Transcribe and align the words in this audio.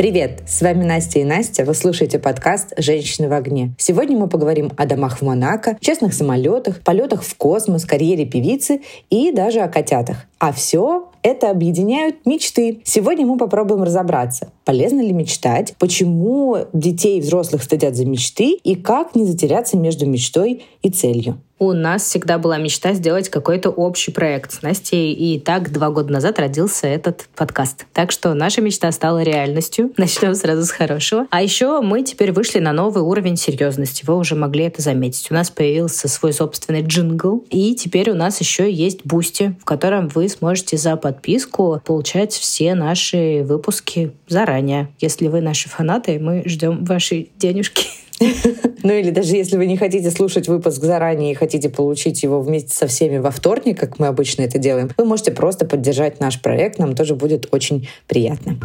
Привет! 0.00 0.44
С 0.46 0.62
вами 0.62 0.82
Настя 0.82 1.18
и 1.18 1.24
Настя. 1.24 1.66
Вы 1.66 1.74
слушаете 1.74 2.18
подкаст 2.18 2.72
«Женщины 2.78 3.28
в 3.28 3.34
огне». 3.34 3.74
Сегодня 3.76 4.16
мы 4.16 4.30
поговорим 4.30 4.72
о 4.78 4.86
домах 4.86 5.18
в 5.18 5.22
Монако, 5.22 5.76
честных 5.78 6.14
самолетах, 6.14 6.80
полетах 6.82 7.22
в 7.22 7.36
космос, 7.36 7.84
карьере 7.84 8.24
певицы 8.24 8.80
и 9.10 9.30
даже 9.30 9.60
о 9.60 9.68
котятах. 9.68 10.24
А 10.38 10.54
все 10.54 11.10
это 11.22 11.50
объединяют 11.50 12.24
мечты. 12.24 12.80
Сегодня 12.82 13.26
мы 13.26 13.36
попробуем 13.36 13.82
разобраться, 13.82 14.50
полезно 14.64 15.02
ли 15.02 15.12
мечтать, 15.12 15.74
почему 15.78 16.56
детей 16.72 17.18
и 17.18 17.20
взрослых 17.20 17.62
стыдят 17.62 17.94
за 17.94 18.06
мечты 18.06 18.52
и 18.52 18.76
как 18.76 19.14
не 19.14 19.26
затеряться 19.26 19.76
между 19.76 20.06
мечтой 20.06 20.64
и 20.80 20.88
целью 20.88 21.42
у 21.60 21.74
нас 21.74 22.02
всегда 22.02 22.38
была 22.38 22.56
мечта 22.56 22.94
сделать 22.94 23.28
какой-то 23.28 23.68
общий 23.68 24.10
проект 24.10 24.50
с 24.50 24.62
Настей, 24.62 25.12
и 25.12 25.38
так 25.38 25.70
два 25.70 25.90
года 25.90 26.10
назад 26.10 26.38
родился 26.38 26.86
этот 26.86 27.28
подкаст. 27.36 27.86
Так 27.92 28.10
что 28.10 28.32
наша 28.32 28.62
мечта 28.62 28.90
стала 28.92 29.22
реальностью. 29.22 29.92
Начнем 29.98 30.34
сразу 30.34 30.64
с 30.64 30.70
хорошего. 30.70 31.26
А 31.30 31.42
еще 31.42 31.82
мы 31.82 32.02
теперь 32.02 32.32
вышли 32.32 32.60
на 32.60 32.72
новый 32.72 33.02
уровень 33.02 33.36
серьезности. 33.36 34.04
Вы 34.06 34.16
уже 34.16 34.34
могли 34.36 34.64
это 34.64 34.80
заметить. 34.80 35.30
У 35.30 35.34
нас 35.34 35.50
появился 35.50 36.08
свой 36.08 36.32
собственный 36.32 36.80
джингл, 36.80 37.44
и 37.50 37.74
теперь 37.74 38.10
у 38.10 38.14
нас 38.14 38.40
еще 38.40 38.72
есть 38.72 39.04
Бусти, 39.04 39.54
в 39.60 39.66
котором 39.66 40.08
вы 40.08 40.30
сможете 40.30 40.78
за 40.78 40.96
подписку 40.96 41.82
получать 41.84 42.32
все 42.32 42.74
наши 42.74 43.44
выпуски 43.44 44.12
заранее. 44.28 44.88
Если 44.98 45.28
вы 45.28 45.42
наши 45.42 45.68
фанаты, 45.68 46.18
мы 46.18 46.42
ждем 46.46 46.86
ваши 46.86 47.28
денежки. 47.36 47.86
Ну 48.82 48.92
или 48.92 49.10
даже 49.10 49.36
если 49.36 49.56
вы 49.56 49.66
не 49.66 49.76
хотите 49.76 50.10
слушать 50.10 50.48
выпуск 50.48 50.82
заранее 50.82 51.32
и 51.32 51.34
хотите 51.34 51.68
получить 51.68 52.22
его 52.22 52.40
вместе 52.40 52.74
со 52.74 52.86
всеми 52.86 53.18
во 53.18 53.30
вторник, 53.30 53.78
как 53.78 53.98
мы 53.98 54.06
обычно 54.06 54.42
это 54.42 54.58
делаем, 54.58 54.90
вы 54.96 55.04
можете 55.04 55.32
просто 55.32 55.66
поддержать 55.66 56.20
наш 56.20 56.40
проект, 56.40 56.78
нам 56.78 56.94
тоже 56.94 57.14
будет 57.14 57.48
очень 57.52 57.88
приятно. 58.06 58.56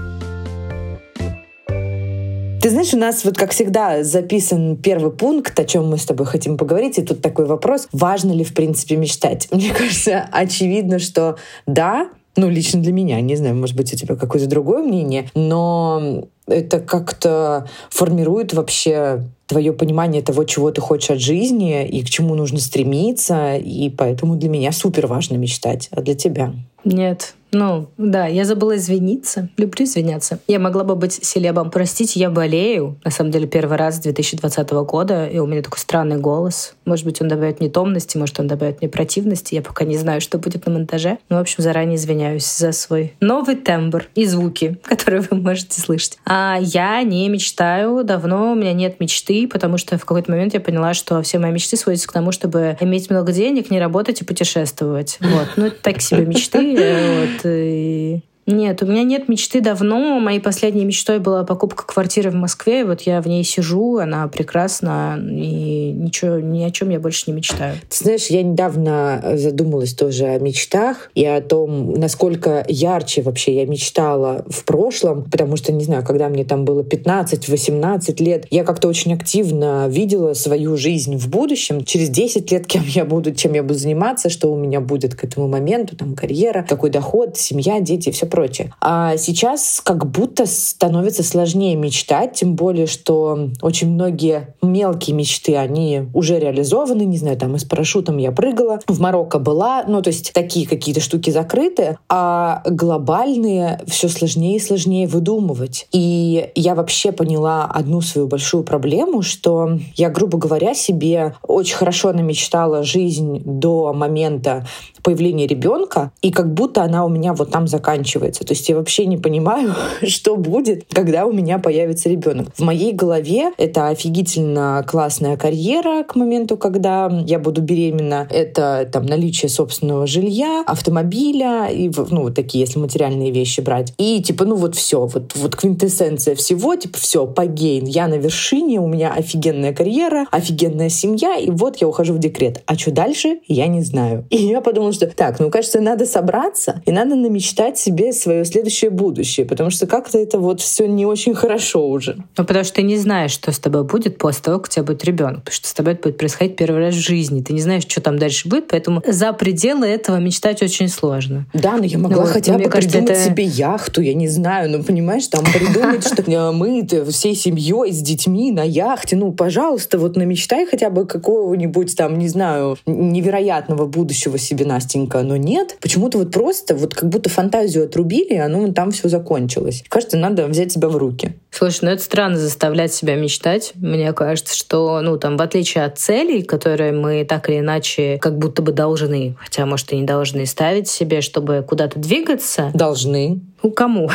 Ты 2.61 2.71
знаешь, 2.71 2.95
у 2.95 2.97
нас 2.97 3.23
вот 3.23 3.37
как 3.37 3.51
всегда 3.51 4.03
записан 4.03 4.75
первый 4.77 5.11
пункт, 5.11 5.59
о 5.59 5.65
чем 5.65 5.87
мы 5.87 5.99
с 5.99 6.05
тобой 6.05 6.25
хотим 6.25 6.57
поговорить, 6.57 6.97
и 6.97 7.03
тут 7.03 7.21
такой 7.21 7.45
вопрос, 7.45 7.87
важно 7.91 8.31
ли 8.31 8.43
в 8.43 8.55
принципе 8.55 8.95
мечтать? 8.95 9.47
Мне 9.51 9.71
кажется, 9.71 10.27
очевидно, 10.31 10.97
что 10.97 11.37
да, 11.67 12.09
ну, 12.35 12.49
лично 12.49 12.81
для 12.81 12.91
меня, 12.91 13.21
не 13.21 13.35
знаю, 13.35 13.55
может 13.55 13.75
быть, 13.75 13.93
у 13.93 13.95
тебя 13.95 14.15
какое-то 14.15 14.47
другое 14.49 14.81
мнение, 14.81 15.29
но 15.35 16.27
это 16.47 16.79
как-то 16.79 17.67
формирует 17.89 18.53
вообще 18.53 19.23
твое 19.47 19.73
понимание 19.73 20.21
того, 20.21 20.43
чего 20.43 20.71
ты 20.71 20.81
хочешь 20.81 21.11
от 21.11 21.19
жизни 21.19 21.87
и 21.87 22.03
к 22.03 22.09
чему 22.09 22.35
нужно 22.35 22.59
стремиться. 22.59 23.55
И 23.55 23.89
поэтому 23.89 24.35
для 24.35 24.49
меня 24.49 24.71
супер 24.71 25.07
важно 25.07 25.35
мечтать. 25.35 25.89
А 25.91 26.01
для 26.01 26.15
тебя? 26.15 26.53
Нет, 26.83 27.35
ну, 27.55 27.87
да, 27.97 28.27
я 28.27 28.43
забыла 28.43 28.75
извиниться. 28.75 29.47
Люблю 29.55 29.85
извиняться. 29.85 30.39
Я 30.45 30.59
могла 30.59 30.83
бы 30.83 30.97
быть 30.97 31.13
селебом. 31.25 31.71
Простите, 31.71 32.19
я 32.19 32.29
болею. 32.29 32.99
На 33.05 33.11
самом 33.11 33.31
деле, 33.31 33.47
первый 33.47 33.77
раз 33.77 33.95
с 33.95 33.99
2020 33.99 34.69
года, 34.71 35.25
и 35.25 35.39
у 35.39 35.47
меня 35.47 35.61
такой 35.61 35.79
странный 35.79 36.17
голос. 36.17 36.75
Может 36.83 37.05
быть, 37.05 37.21
он 37.21 37.29
добавит 37.29 37.61
мне 37.61 37.69
томности, 37.69 38.17
может, 38.17 38.37
он 38.41 38.47
добавит 38.47 38.81
мне 38.81 38.89
противности. 38.89 39.55
Я 39.55 39.61
пока 39.61 39.85
не 39.85 39.97
знаю, 39.97 40.19
что 40.19 40.37
будет 40.37 40.65
на 40.65 40.73
монтаже. 40.73 41.17
Ну, 41.29 41.37
в 41.37 41.39
общем, 41.39 41.63
заранее 41.63 41.95
извиняюсь 41.95 42.45
за 42.45 42.73
свой 42.73 43.13
новый 43.21 43.55
тембр 43.55 44.05
и 44.15 44.25
звуки, 44.25 44.77
которые 44.83 45.21
вы 45.21 45.37
можете 45.37 45.79
слышать. 45.79 46.17
А 46.25 46.57
я 46.59 47.01
не 47.03 47.29
мечтаю. 47.29 48.03
Давно 48.03 48.51
у 48.51 48.55
меня 48.55 48.73
нет 48.73 48.99
мечты, 48.99 49.47
потому 49.47 49.77
что 49.77 49.97
в 49.97 50.01
какой-то 50.01 50.29
момент 50.29 50.53
я 50.53 50.59
поняла, 50.59 50.93
что 50.93 51.21
все 51.21 51.39
мои 51.39 51.53
мечты 51.53 51.77
сводятся 51.77 52.09
к 52.09 52.11
тому, 52.11 52.33
чтобы 52.33 52.75
иметь 52.81 53.09
много 53.09 53.31
денег, 53.31 53.71
не 53.71 53.79
работать 53.79 54.19
и 54.19 54.25
путешествовать. 54.25 55.19
Вот. 55.21 55.47
Ну, 55.55 55.71
так 55.81 56.01
себе 56.01 56.25
мечты. 56.25 56.65
Вот 57.15 57.44
и 57.49 58.23
нет, 58.47 58.83
у 58.83 58.85
меня 58.85 59.03
нет 59.03 59.27
мечты 59.27 59.59
давно. 59.59 60.19
Моей 60.19 60.39
последней 60.39 60.85
мечтой 60.85 61.17
была 61.17 61.43
покупка 61.43 61.83
квартиры 61.83 62.29
в 62.29 62.35
Москве. 62.35 62.85
Вот 62.85 63.01
я 63.01 63.19
в 63.21 63.27
ней 63.27 63.43
сижу, 63.43 63.97
она 63.97 64.27
прекрасна, 64.27 65.19
и 65.19 65.91
ничего, 65.91 66.37
ни 66.37 66.61
о 66.63 66.69
чем 66.69 66.91
я 66.91 66.99
больше 66.99 67.23
не 67.27 67.33
мечтаю. 67.33 67.75
Ты 67.89 68.03
знаешь, 68.03 68.27
я 68.27 68.43
недавно 68.43 69.33
задумалась 69.35 69.95
тоже 69.95 70.25
о 70.25 70.37
мечтах 70.37 71.09
и 71.15 71.25
о 71.25 71.41
том, 71.41 71.93
насколько 71.93 72.63
ярче 72.67 73.23
вообще 73.23 73.55
я 73.55 73.65
мечтала 73.65 74.45
в 74.47 74.63
прошлом, 74.63 75.23
потому 75.23 75.55
что, 75.57 75.71
не 75.71 75.83
знаю, 75.83 76.05
когда 76.05 76.29
мне 76.29 76.45
там 76.45 76.65
было 76.65 76.83
15-18 76.83 78.23
лет, 78.23 78.45
я 78.51 78.63
как-то 78.63 78.87
очень 78.87 79.13
активно 79.13 79.87
видела 79.87 80.33
свою 80.33 80.77
жизнь 80.77 81.17
в 81.17 81.29
будущем. 81.29 81.83
Через 81.83 82.09
10 82.09 82.51
лет 82.51 82.67
кем 82.67 82.83
я 82.85 83.05
буду, 83.05 83.33
чем 83.33 83.53
я 83.53 83.63
буду 83.63 83.79
заниматься, 83.79 84.29
что 84.29 84.53
у 84.53 84.55
меня 84.55 84.81
будет 84.81 85.15
к 85.15 85.23
этому 85.23 85.47
моменту, 85.47 85.95
там 85.95 86.13
карьера, 86.13 86.63
какой 86.67 86.91
доход, 86.91 87.37
семья, 87.37 87.79
дети, 87.79 88.11
все 88.11 88.27
прочее. 88.35 88.73
А 88.81 89.15
сейчас 89.15 89.81
как 89.81 90.11
будто 90.11 90.45
становится 90.45 91.23
сложнее 91.23 91.77
мечтать, 91.77 92.33
тем 92.33 92.55
более, 92.55 92.85
что 92.85 93.49
очень 93.61 93.91
многие 93.91 94.55
мелкие 94.61 95.15
мечты, 95.15 95.55
они 95.55 96.09
уже 96.13 96.37
реализованы, 96.37 97.03
не 97.03 97.17
знаю, 97.17 97.37
там 97.37 97.55
и 97.55 97.59
с 97.59 97.63
парашютом 97.63 98.17
я 98.17 98.33
прыгала, 98.33 98.79
в 98.87 98.99
Марокко 98.99 99.39
была, 99.39 99.85
ну 99.87 100.01
то 100.01 100.09
есть 100.09 100.33
такие 100.33 100.67
какие-то 100.67 100.99
штуки 100.99 101.29
закрыты, 101.29 101.97
а 102.09 102.61
глобальные 102.65 103.79
все 103.87 104.09
сложнее 104.09 104.57
и 104.57 104.59
сложнее 104.59 105.07
выдумывать. 105.07 105.87
И 105.93 106.49
я 106.55 106.75
вообще 106.75 107.13
поняла 107.13 107.63
одну 107.63 108.01
свою 108.01 108.27
большую 108.27 108.65
проблему, 108.65 109.21
что 109.21 109.79
я, 109.95 110.09
грубо 110.09 110.37
говоря, 110.37 110.73
себе 110.73 111.35
очень 111.41 111.77
хорошо 111.77 112.11
намечтала 112.11 112.83
жизнь 112.83 113.41
до 113.45 113.93
момента 113.93 114.67
появления 115.03 115.47
ребенка, 115.47 116.11
и 116.21 116.31
как 116.31 116.53
будто 116.53 116.83
она 116.83 117.05
у 117.05 117.09
меня 117.09 117.33
вот 117.33 117.51
там 117.51 117.67
заканчивается. 117.67 118.24
То 118.33 118.53
есть 118.53 118.67
я 118.69 118.75
вообще 118.75 119.05
не 119.05 119.17
понимаю, 119.17 119.75
что 120.07 120.35
будет, 120.35 120.85
когда 120.91 121.25
у 121.25 121.31
меня 121.31 121.59
появится 121.59 122.09
ребенок. 122.09 122.49
В 122.55 122.61
моей 122.61 122.93
голове 122.93 123.51
это 123.57 123.89
офигительно 123.89 124.83
классная 124.87 125.37
карьера 125.37 126.03
к 126.03 126.15
моменту, 126.15 126.57
когда 126.57 127.11
я 127.25 127.39
буду 127.39 127.61
беременна. 127.61 128.27
Это 128.29 128.87
там 128.91 129.05
наличие 129.05 129.49
собственного 129.49 130.07
жилья, 130.07 130.63
автомобиля 130.65 131.67
и 131.67 131.91
ну 132.09 132.23
вот 132.23 132.35
такие, 132.35 132.61
если 132.65 132.79
материальные 132.79 133.31
вещи 133.31 133.61
брать. 133.61 133.93
И 133.97 134.21
типа, 134.21 134.45
ну 134.45 134.55
вот 134.55 134.75
все, 134.75 135.05
вот, 135.05 135.33
вот 135.35 135.55
квинтэссенция 135.55 136.35
всего, 136.35 136.75
типа 136.75 136.97
все, 136.97 137.25
погейн. 137.27 137.85
Я 137.85 138.07
на 138.07 138.15
вершине, 138.15 138.79
у 138.79 138.87
меня 138.87 139.13
офигенная 139.13 139.73
карьера, 139.73 140.27
офигенная 140.31 140.89
семья, 140.89 141.35
и 141.35 141.49
вот 141.49 141.77
я 141.77 141.87
ухожу 141.87 142.13
в 142.13 142.19
декрет. 142.19 142.61
А 142.65 142.77
что 142.77 142.91
дальше, 142.91 143.39
я 143.47 143.67
не 143.67 143.81
знаю. 143.81 144.25
И 144.29 144.37
я 144.37 144.61
подумала, 144.61 144.93
что 144.93 145.07
так, 145.07 145.39
ну, 145.39 145.49
кажется, 145.49 145.81
надо 145.81 146.05
собраться 146.05 146.81
и 146.85 146.91
надо 146.91 147.15
намечтать 147.15 147.77
себе 147.77 148.13
свое 148.19 148.45
следующее 148.45 148.91
будущее, 148.91 149.45
потому 149.45 149.69
что 149.69 149.87
как-то 149.87 150.17
это 150.17 150.39
вот 150.39 150.61
все 150.61 150.87
не 150.87 151.05
очень 151.05 151.33
хорошо 151.33 151.87
уже. 151.89 152.17
Ну, 152.37 152.45
потому 152.45 152.63
что 152.63 152.75
ты 152.75 152.81
не 152.81 152.97
знаешь, 152.97 153.31
что 153.31 153.51
с 153.51 153.59
тобой 153.59 153.83
будет 153.83 154.17
после 154.17 154.43
того, 154.43 154.59
как 154.59 154.67
у 154.67 154.71
тебя 154.71 154.83
будет 154.83 155.03
ребенок, 155.03 155.43
потому 155.43 155.55
что 155.55 155.67
с 155.67 155.73
тобой 155.73 155.93
это 155.93 156.03
будет 156.03 156.17
происходить 156.17 156.55
первый 156.55 156.81
раз 156.81 156.95
в 156.95 156.99
жизни. 156.99 157.41
Ты 157.41 157.53
не 157.53 157.61
знаешь, 157.61 157.83
что 157.83 158.01
там 158.01 158.17
дальше 158.17 158.47
будет, 158.47 158.67
поэтому 158.67 159.01
за 159.07 159.33
пределы 159.33 159.87
этого 159.87 160.17
мечтать 160.17 160.61
очень 160.61 160.89
сложно. 160.89 161.45
Да, 161.53 161.77
но 161.77 161.83
я 161.83 161.97
могла 161.97 162.23
ну, 162.23 162.29
хотя 162.31 162.57
бы 162.57 162.69
кажется, 162.69 162.97
придумать 162.97 163.17
это... 163.17 163.29
себе 163.29 163.43
яхту, 163.43 164.01
я 164.01 164.13
не 164.13 164.27
знаю, 164.27 164.69
ну, 164.69 164.83
понимаешь, 164.83 165.27
там 165.27 165.43
придумать, 165.45 166.05
что 166.05 166.23
мы 166.51 166.87
всей 167.11 167.35
семьей 167.35 167.91
с 167.91 168.01
детьми 168.01 168.51
на 168.51 168.63
яхте, 168.63 169.15
ну, 169.15 169.31
пожалуйста, 169.31 169.97
вот 169.97 170.15
намечтай 170.15 170.65
хотя 170.65 170.89
бы 170.89 171.05
какого-нибудь 171.05 171.95
там, 171.95 172.17
не 172.17 172.27
знаю, 172.27 172.77
невероятного 172.85 173.85
будущего 173.85 174.37
себе, 174.37 174.65
Настенька, 174.65 175.21
но 175.21 175.37
нет. 175.37 175.77
Почему-то 175.81 176.17
вот 176.17 176.31
просто, 176.31 176.75
вот 176.75 176.93
как 176.93 177.09
будто 177.09 177.29
фантазию 177.29 177.85
отрубили, 177.85 178.04
и 178.13 178.35
оно 178.35 178.71
там 178.71 178.91
все 178.91 179.09
закончилось. 179.09 179.83
Кажется, 179.89 180.17
надо 180.17 180.47
взять 180.47 180.71
себя 180.71 180.87
в 180.89 180.97
руки. 180.97 181.33
Слушай, 181.57 181.79
ну 181.83 181.91
это 181.91 182.03
странно 182.03 182.37
заставлять 182.37 182.93
себя 182.93 183.15
мечтать. 183.15 183.71
Мне 183.75 184.11
кажется, 184.11 184.53
что, 184.57 184.99
ну, 185.01 185.17
там, 185.17 185.37
в 185.37 185.41
отличие 185.41 185.85
от 185.85 185.97
целей, 185.97 186.43
которые 186.43 186.91
мы 186.91 187.23
так 187.23 187.49
или 187.49 187.59
иначе 187.59 188.17
как 188.21 188.37
будто 188.37 188.61
бы 188.61 188.73
должны, 188.73 189.37
хотя, 189.39 189.65
может, 189.65 189.93
и 189.93 189.95
не 189.95 190.03
должны 190.03 190.45
ставить 190.47 190.89
себе, 190.89 191.21
чтобы 191.21 191.63
куда-то 191.65 191.97
двигаться. 191.97 192.71
Должны. 192.73 193.39
Ну, 193.63 193.71
кому? 193.71 194.09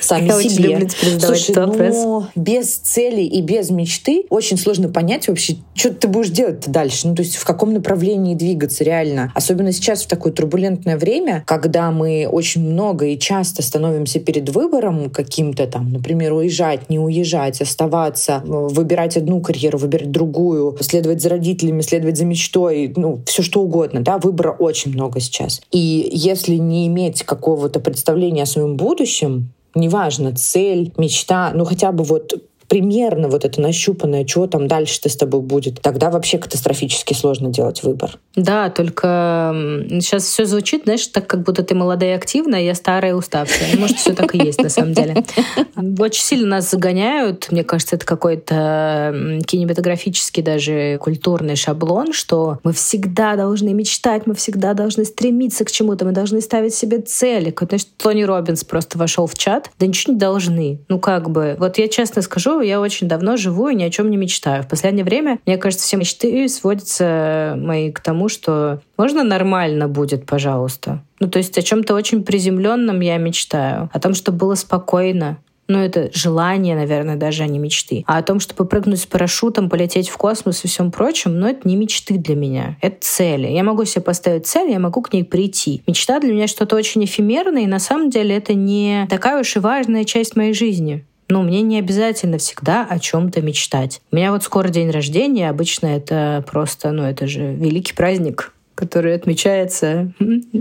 Сами 0.00 0.28
Я 0.28 0.40
себе. 0.40 0.76
очень 0.76 1.10
люблю 1.10 1.20
Слушай, 1.20 1.54
но 1.54 1.66
ну, 1.66 2.26
без 2.36 2.76
цели 2.76 3.22
и 3.22 3.42
без 3.42 3.70
мечты 3.70 4.24
очень 4.30 4.56
сложно 4.56 4.88
понять 4.88 5.28
вообще, 5.28 5.56
что 5.74 5.92
ты 5.92 6.08
будешь 6.08 6.30
делать 6.30 6.66
дальше. 6.68 7.08
Ну, 7.08 7.14
то 7.14 7.22
есть 7.22 7.36
в 7.36 7.44
каком 7.44 7.74
направлении 7.74 8.34
двигаться 8.34 8.84
реально. 8.84 9.32
Особенно 9.34 9.72
сейчас 9.72 10.04
в 10.04 10.06
такое 10.06 10.32
турбулентное 10.32 10.96
время, 10.96 11.42
когда 11.46 11.90
мы 11.90 12.26
очень 12.30 12.62
много 12.62 13.06
и 13.06 13.18
часто 13.18 13.62
становимся 13.62 14.20
перед 14.20 14.48
выбором 14.48 15.10
каким-то 15.10 15.66
там, 15.66 15.92
например, 15.92 16.32
уезжать, 16.32 16.67
не 16.88 16.98
уезжать, 16.98 17.60
оставаться, 17.60 18.42
выбирать 18.44 19.16
одну 19.16 19.40
карьеру, 19.40 19.78
выбирать 19.78 20.10
другую, 20.10 20.76
следовать 20.80 21.22
за 21.22 21.30
родителями, 21.30 21.80
следовать 21.80 22.16
за 22.16 22.24
мечтой, 22.24 22.92
ну, 22.96 23.20
все 23.26 23.42
что 23.42 23.62
угодно, 23.62 24.00
да, 24.00 24.18
выбора 24.18 24.52
очень 24.52 24.92
много 24.92 25.20
сейчас. 25.20 25.60
И 25.70 26.08
если 26.12 26.56
не 26.56 26.86
иметь 26.86 27.22
какого-то 27.22 27.80
представления 27.80 28.42
о 28.42 28.46
своем 28.46 28.76
будущем, 28.76 29.52
неважно, 29.74 30.34
цель, 30.34 30.92
мечта, 30.96 31.52
ну 31.54 31.64
хотя 31.64 31.92
бы 31.92 32.04
вот 32.04 32.34
примерно 32.68 33.28
вот 33.28 33.44
это 33.44 33.60
нащупанное, 33.60 34.26
что 34.26 34.46
там 34.46 34.68
дальше-то 34.68 35.08
с 35.08 35.16
тобой 35.16 35.40
будет, 35.40 35.80
тогда 35.80 36.10
вообще 36.10 36.38
катастрофически 36.38 37.14
сложно 37.14 37.48
делать 37.48 37.82
выбор. 37.82 38.18
Да, 38.36 38.70
только 38.70 39.52
сейчас 40.00 40.24
все 40.24 40.44
звучит, 40.44 40.82
знаешь, 40.84 41.06
так, 41.06 41.26
как 41.26 41.42
будто 41.42 41.62
ты 41.62 41.74
молодая 41.74 42.12
и 42.12 42.16
активная, 42.16 42.60
я 42.60 42.74
старая 42.74 43.12
и 43.12 43.14
уставшая. 43.14 43.76
Может, 43.78 43.96
все 43.96 44.12
так 44.14 44.34
и 44.34 44.38
есть 44.38 44.62
на 44.62 44.68
самом 44.68 44.92
деле. 44.92 45.24
Очень 45.98 46.22
сильно 46.22 46.46
нас 46.46 46.70
загоняют. 46.70 47.48
Мне 47.50 47.64
кажется, 47.64 47.96
это 47.96 48.04
какой-то 48.06 49.40
кинематографический 49.46 50.42
даже 50.42 50.98
культурный 50.98 51.56
шаблон, 51.56 52.12
что 52.12 52.58
мы 52.64 52.72
всегда 52.72 53.36
должны 53.36 53.72
мечтать, 53.72 54.26
мы 54.26 54.34
всегда 54.34 54.74
должны 54.74 55.04
стремиться 55.04 55.64
к 55.64 55.70
чему-то, 55.70 56.04
мы 56.04 56.12
должны 56.12 56.40
ставить 56.40 56.74
себе 56.74 57.00
цели. 57.00 57.54
Знаешь, 57.58 57.86
Тони 57.96 58.22
Робинс 58.22 58.64
просто 58.64 58.98
вошел 58.98 59.26
в 59.26 59.34
чат. 59.34 59.70
Да 59.78 59.86
ничего 59.86 60.14
не 60.14 60.18
должны. 60.18 60.80
Ну 60.88 60.98
как 60.98 61.30
бы. 61.30 61.56
Вот 61.58 61.78
я 61.78 61.88
честно 61.88 62.22
скажу, 62.22 62.57
я 62.60 62.80
очень 62.80 63.08
давно 63.08 63.36
живу 63.36 63.68
и 63.68 63.74
ни 63.74 63.82
о 63.82 63.90
чем 63.90 64.10
не 64.10 64.16
мечтаю. 64.16 64.62
В 64.62 64.68
последнее 64.68 65.04
время, 65.04 65.38
мне 65.46 65.56
кажется, 65.56 65.86
все 65.86 65.96
мечты 65.96 66.48
сводятся 66.48 67.54
мои 67.56 67.92
к 67.92 68.00
тому, 68.00 68.28
что 68.28 68.80
можно 68.96 69.24
нормально 69.24 69.88
будет, 69.88 70.26
пожалуйста. 70.26 71.02
Ну, 71.20 71.28
то 71.28 71.38
есть 71.38 71.56
о 71.58 71.62
чем-то 71.62 71.94
очень 71.94 72.24
приземленном 72.24 73.00
я 73.00 73.16
мечтаю. 73.16 73.90
О 73.92 74.00
том, 74.00 74.14
чтобы 74.14 74.38
было 74.38 74.54
спокойно, 74.54 75.38
ну, 75.70 75.78
это 75.78 76.10
желание, 76.14 76.74
наверное, 76.74 77.16
даже, 77.16 77.42
а 77.42 77.46
не 77.46 77.58
мечты. 77.58 78.02
А 78.06 78.16
о 78.16 78.22
том, 78.22 78.40
чтобы 78.40 78.64
прыгнуть 78.64 79.00
с 79.00 79.06
парашютом, 79.06 79.68
полететь 79.68 80.08
в 80.08 80.16
космос 80.16 80.64
и 80.64 80.68
всем 80.68 80.90
прочем, 80.90 81.38
ну, 81.38 81.46
это 81.46 81.68
не 81.68 81.76
мечты 81.76 82.16
для 82.16 82.34
меня. 82.34 82.78
Это 82.80 82.96
цели. 83.00 83.48
Я 83.48 83.62
могу 83.64 83.84
себе 83.84 84.00
поставить 84.00 84.46
цель, 84.46 84.70
я 84.70 84.78
могу 84.78 85.02
к 85.02 85.12
ней 85.12 85.24
прийти. 85.24 85.82
Мечта 85.86 86.20
для 86.20 86.32
меня 86.32 86.46
что-то 86.46 86.74
очень 86.74 87.04
эфемерное, 87.04 87.64
и 87.64 87.66
на 87.66 87.78
самом 87.78 88.08
деле 88.08 88.34
это 88.34 88.54
не 88.54 89.06
такая 89.10 89.40
уж 89.40 89.56
и 89.56 89.58
важная 89.58 90.04
часть 90.04 90.36
моей 90.36 90.54
жизни. 90.54 91.04
Ну, 91.28 91.42
мне 91.42 91.62
не 91.62 91.78
обязательно 91.78 92.38
всегда 92.38 92.86
о 92.88 92.98
чем-то 92.98 93.42
мечтать. 93.42 94.00
У 94.10 94.16
меня 94.16 94.32
вот 94.32 94.42
скоро 94.42 94.68
день 94.68 94.90
рождения, 94.90 95.50
обычно 95.50 95.86
это 95.86 96.42
просто, 96.46 96.90
ну, 96.90 97.04
это 97.04 97.26
же 97.26 97.52
великий 97.54 97.94
праздник 97.94 98.52
который 98.78 99.16
отмечается 99.16 100.12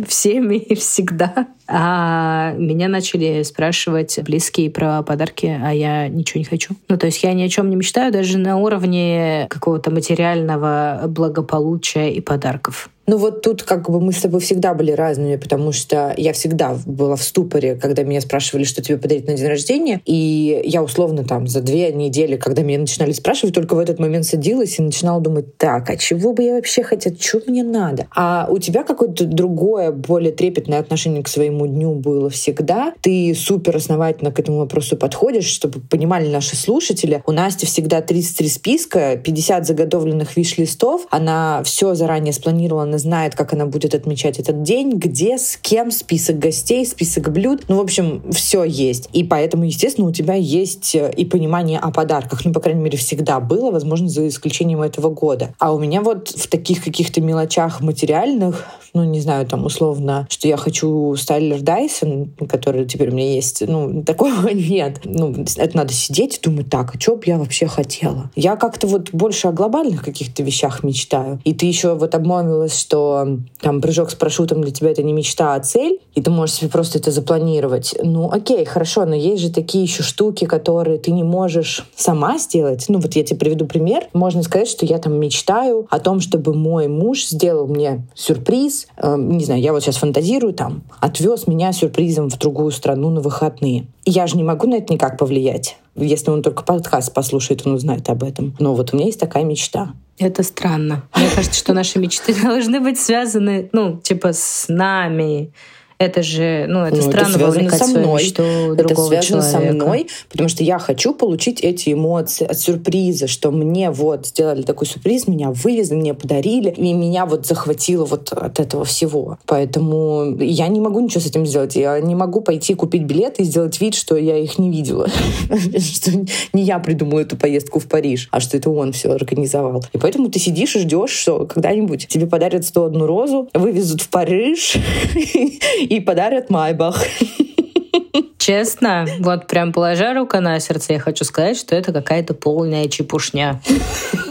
всеми 0.07 0.55
и 0.55 0.73
всегда. 0.73 1.45
А 1.67 2.51
меня 2.57 2.87
начали 2.87 3.43
спрашивать 3.43 4.17
близкие 4.23 4.71
про 4.71 5.03
подарки, 5.03 5.45
а 5.45 5.71
я 5.71 6.07
ничего 6.07 6.39
не 6.39 6.45
хочу. 6.45 6.73
Ну, 6.89 6.97
то 6.97 7.05
есть 7.05 7.21
я 7.21 7.33
ни 7.33 7.43
о 7.43 7.49
чем 7.49 7.69
не 7.69 7.75
мечтаю 7.75 8.11
даже 8.11 8.39
на 8.39 8.57
уровне 8.57 9.45
какого-то 9.51 9.91
материального 9.91 11.03
благополучия 11.07 12.11
и 12.11 12.19
подарков. 12.19 12.89
Ну 13.09 13.15
вот 13.15 13.41
тут 13.41 13.63
как 13.63 13.89
бы 13.89 14.01
мы 14.01 14.11
с 14.11 14.19
тобой 14.19 14.41
всегда 14.41 14.73
были 14.73 14.91
разными, 14.91 15.37
потому 15.37 15.71
что 15.71 16.13
я 16.17 16.33
всегда 16.33 16.77
была 16.85 17.15
в 17.15 17.23
ступоре, 17.23 17.75
когда 17.75 18.03
меня 18.03 18.19
спрашивали, 18.19 18.65
что 18.65 18.83
тебе 18.83 18.97
подарить 18.97 19.27
на 19.27 19.33
день 19.33 19.47
рождения. 19.47 20.01
И 20.03 20.61
я 20.65 20.83
условно 20.83 21.23
там 21.23 21.47
за 21.47 21.61
две 21.61 21.93
недели, 21.93 22.35
когда 22.35 22.63
меня 22.63 22.79
начинали 22.79 23.13
спрашивать, 23.13 23.55
только 23.55 23.75
в 23.75 23.79
этот 23.79 23.99
момент 23.99 24.25
садилась 24.25 24.77
и 24.77 24.81
начинала 24.81 25.21
думать, 25.21 25.55
так, 25.55 25.89
а 25.89 25.95
чего 25.95 26.33
бы 26.33 26.43
я 26.43 26.55
вообще 26.55 26.83
хотела, 26.83 27.15
что 27.17 27.41
мне 27.47 27.63
надо? 27.63 28.07
А 28.13 28.45
у 28.51 28.57
тебя 28.57 28.83
какое-то 28.83 29.23
другое, 29.23 29.93
более 29.93 30.33
трепетное 30.33 30.79
отношение 30.79 31.23
к 31.23 31.29
своему 31.29 31.65
дню 31.65 31.93
было 31.93 32.29
всегда. 32.29 32.93
Ты 32.99 33.33
супер 33.33 33.77
основательно 33.77 34.33
к 34.33 34.39
этому 34.39 34.57
вопросу 34.57 34.97
подходишь, 34.97 35.45
чтобы 35.45 35.79
понимали 35.79 36.27
наши 36.27 36.57
слушатели. 36.57 37.23
У 37.25 37.31
Насти 37.31 37.65
всегда 37.65 38.01
33 38.01 38.49
списка, 38.49 39.15
50 39.15 39.65
заготовленных 39.65 40.35
виш-листов. 40.35 41.07
Она 41.09 41.63
все 41.63 41.95
заранее 41.95 42.33
спланировала 42.33 42.96
она 42.97 42.99
знает, 42.99 43.35
как 43.35 43.53
она 43.53 43.65
будет 43.65 43.93
отмечать 43.93 44.39
этот 44.39 44.63
день, 44.63 44.93
где, 44.93 45.37
с 45.37 45.57
кем, 45.57 45.91
список 45.91 46.39
гостей, 46.39 46.85
список 46.85 47.31
блюд. 47.31 47.63
Ну, 47.67 47.77
в 47.77 47.79
общем, 47.79 48.23
все 48.31 48.63
есть. 48.63 49.09
И 49.13 49.23
поэтому, 49.23 49.63
естественно, 49.63 50.07
у 50.07 50.11
тебя 50.11 50.33
есть 50.33 50.95
э, 50.95 51.11
и 51.15 51.25
понимание 51.25 51.79
о 51.79 51.91
подарках. 51.91 52.45
Ну, 52.45 52.53
по 52.53 52.59
крайней 52.59 52.81
мере, 52.81 52.97
всегда 52.97 53.39
было, 53.39 53.71
возможно, 53.71 54.09
за 54.09 54.27
исключением 54.27 54.81
этого 54.81 55.09
года. 55.09 55.53
А 55.59 55.73
у 55.73 55.79
меня 55.79 56.01
вот 56.01 56.29
в 56.29 56.47
таких 56.47 56.83
каких-то 56.83 57.21
мелочах 57.21 57.81
материальных, 57.81 58.65
ну, 58.93 59.03
не 59.03 59.21
знаю, 59.21 59.45
там, 59.45 59.65
условно, 59.65 60.27
что 60.29 60.47
я 60.47 60.57
хочу 60.57 61.15
Стайлер 61.15 61.61
Дайсон, 61.61 62.31
который 62.49 62.85
теперь 62.85 63.11
у 63.11 63.13
меня 63.13 63.33
есть, 63.33 63.63
ну, 63.67 64.03
такого 64.03 64.47
нет. 64.53 65.01
Ну, 65.03 65.45
это 65.57 65.77
надо 65.77 65.93
сидеть 65.93 66.37
и 66.37 66.41
думать, 66.41 66.69
так, 66.69 66.95
а 66.95 66.99
что 66.99 67.15
бы 67.15 67.23
я 67.25 67.37
вообще 67.37 67.67
хотела? 67.67 68.31
Я 68.35 68.55
как-то 68.55 68.87
вот 68.87 69.11
больше 69.11 69.47
о 69.47 69.51
глобальных 69.51 70.03
каких-то 70.03 70.43
вещах 70.43 70.83
мечтаю. 70.83 71.39
И 71.43 71.53
ты 71.53 71.65
еще 71.65 71.95
вот 71.95 72.15
обмолвилась, 72.15 72.86
что 72.87 73.39
там 73.59 73.81
прыжок 73.81 74.09
с 74.11 74.15
парашютом 74.15 74.61
для 74.61 74.71
тебя 74.71 74.91
это 74.91 75.03
не 75.03 75.11
мечта, 75.11 75.55
а 75.55 75.59
цель, 75.59 75.99
и 76.15 76.21
ты 76.21 76.31
можешь 76.31 76.55
себе 76.55 76.69
просто 76.69 76.99
это 76.99 77.11
запланировать. 77.11 77.93
Ну, 78.01 78.31
окей, 78.31 78.63
хорошо, 78.63 79.05
но 79.05 79.13
есть 79.13 79.41
же 79.41 79.51
такие 79.51 79.83
еще 79.83 80.03
штуки, 80.03 80.45
которые 80.45 80.97
ты 80.97 81.11
не 81.11 81.23
можешь 81.23 81.85
сама 81.97 82.37
сделать. 82.37 82.85
Ну, 82.87 82.99
вот 82.99 83.13
я 83.17 83.25
тебе 83.25 83.39
приведу 83.39 83.65
пример. 83.65 84.07
Можно 84.13 84.41
сказать, 84.41 84.69
что 84.69 84.85
я 84.85 84.99
там 84.99 85.19
мечтаю 85.19 85.85
о 85.89 85.99
том, 85.99 86.21
чтобы 86.21 86.53
мой 86.53 86.87
муж 86.87 87.25
сделал 87.25 87.67
мне 87.67 88.07
сюрприз. 88.15 88.87
Э, 88.95 89.17
не 89.17 89.43
знаю, 89.43 89.59
я 89.59 89.73
вот 89.73 89.83
сейчас 89.83 89.97
фантазирую, 89.97 90.53
там, 90.53 90.83
отвез 91.01 91.45
меня 91.45 91.73
сюрпризом 91.73 92.29
в 92.29 92.37
другую 92.37 92.71
страну 92.71 93.09
на 93.09 93.19
выходные. 93.19 93.87
Я 94.05 94.27
же 94.27 94.37
не 94.37 94.43
могу 94.45 94.65
на 94.65 94.75
это 94.75 94.93
никак 94.93 95.17
повлиять. 95.17 95.75
Если 95.97 96.31
он 96.31 96.41
только 96.41 96.63
подкаст 96.63 97.13
послушает, 97.13 97.63
он 97.65 97.73
узнает 97.73 98.07
об 98.07 98.23
этом. 98.23 98.55
Но 98.59 98.75
вот 98.75 98.93
у 98.93 98.95
меня 98.95 99.07
есть 99.07 99.19
такая 99.19 99.43
мечта. 99.43 99.91
Это 100.19 100.41
странно. 100.41 101.07
Мне 101.15 101.29
кажется, 101.29 101.59
что 101.59 101.73
наши 101.73 101.99
мечты 101.99 102.33
должны 102.41 102.79
быть 102.79 102.99
связаны, 102.99 103.69
ну, 103.71 103.99
типа, 104.01 104.33
с 104.33 104.65
нами, 104.67 105.53
это 105.99 106.21
же, 106.21 106.65
ну, 106.67 106.85
это 106.85 106.97
ну, 106.97 107.01
странно 107.01 107.35
это 107.35 107.51
связано 107.51 107.69
со 107.71 107.87
мной. 107.87 108.23
Мечту 108.23 108.43
это 108.43 108.95
связано 108.95 109.21
человека. 109.23 109.51
со 109.51 109.59
мной, 109.59 110.07
потому 110.29 110.47
что 110.47 110.63
я 110.63 110.77
хочу 110.77 111.13
получить 111.13 111.61
эти 111.61 111.93
эмоции 111.93 112.45
от 112.45 112.59
сюрприза, 112.59 113.27
что 113.27 113.49
мне 113.51 113.89
вот 113.89 114.27
сделали 114.27 114.61
такой 114.61 114.85
сюрприз, 114.85 115.27
меня 115.27 115.49
вывезли, 115.49 115.95
мне 115.95 116.13
подарили, 116.13 116.69
и 116.69 116.93
меня 116.93 117.25
вот 117.25 117.47
захватило 117.47 118.05
вот 118.05 118.31
от 118.31 118.59
этого 118.59 118.85
всего. 118.85 119.39
Поэтому 119.47 120.37
я 120.39 120.67
не 120.67 120.79
могу 120.79 120.99
ничего 120.99 121.21
с 121.21 121.25
этим 121.25 121.45
сделать. 121.47 121.75
Я 121.75 121.99
не 121.99 122.13
могу 122.13 122.41
пойти 122.41 122.75
купить 122.75 123.03
билеты 123.03 123.41
и 123.41 123.45
сделать 123.45 123.79
вид, 123.81 123.95
что 123.95 124.15
я 124.17 124.37
их 124.37 124.59
не 124.59 124.69
видела. 124.69 125.07
Что 125.77 126.11
не 126.53 126.63
я 126.63 126.79
придумала 126.79 127.21
эту 127.21 127.37
поездку 127.37 127.79
в 127.79 127.87
Париж, 127.87 128.27
а 128.31 128.39
что 128.39 128.57
это 128.57 128.69
он 128.69 128.91
все 128.91 129.11
организовал. 129.11 129.83
И 129.93 129.97
поэтому 129.97 130.29
ты 130.29 130.39
сидишь 130.39 130.75
и 130.75 130.79
ждешь, 130.79 131.11
что 131.11 131.45
когда-нибудь 131.45 132.07
тебе 132.07 132.27
подарят 132.27 132.65
101 132.65 133.01
розу, 133.03 133.49
вывезут 133.53 134.01
в 134.01 134.09
Париж 134.09 134.77
и 135.89 135.99
подарят 135.99 136.49
Майбах. 136.49 137.03
Честно, 138.37 139.05
вот 139.19 139.47
прям 139.47 139.73
положа 139.73 140.13
рука 140.13 140.39
на 140.39 140.59
сердце, 140.59 140.93
я 140.93 140.99
хочу 140.99 141.25
сказать, 141.25 141.57
что 141.57 141.75
это 141.75 141.91
какая-то 141.91 142.33
полная 142.33 142.87
чепушня. 142.87 143.59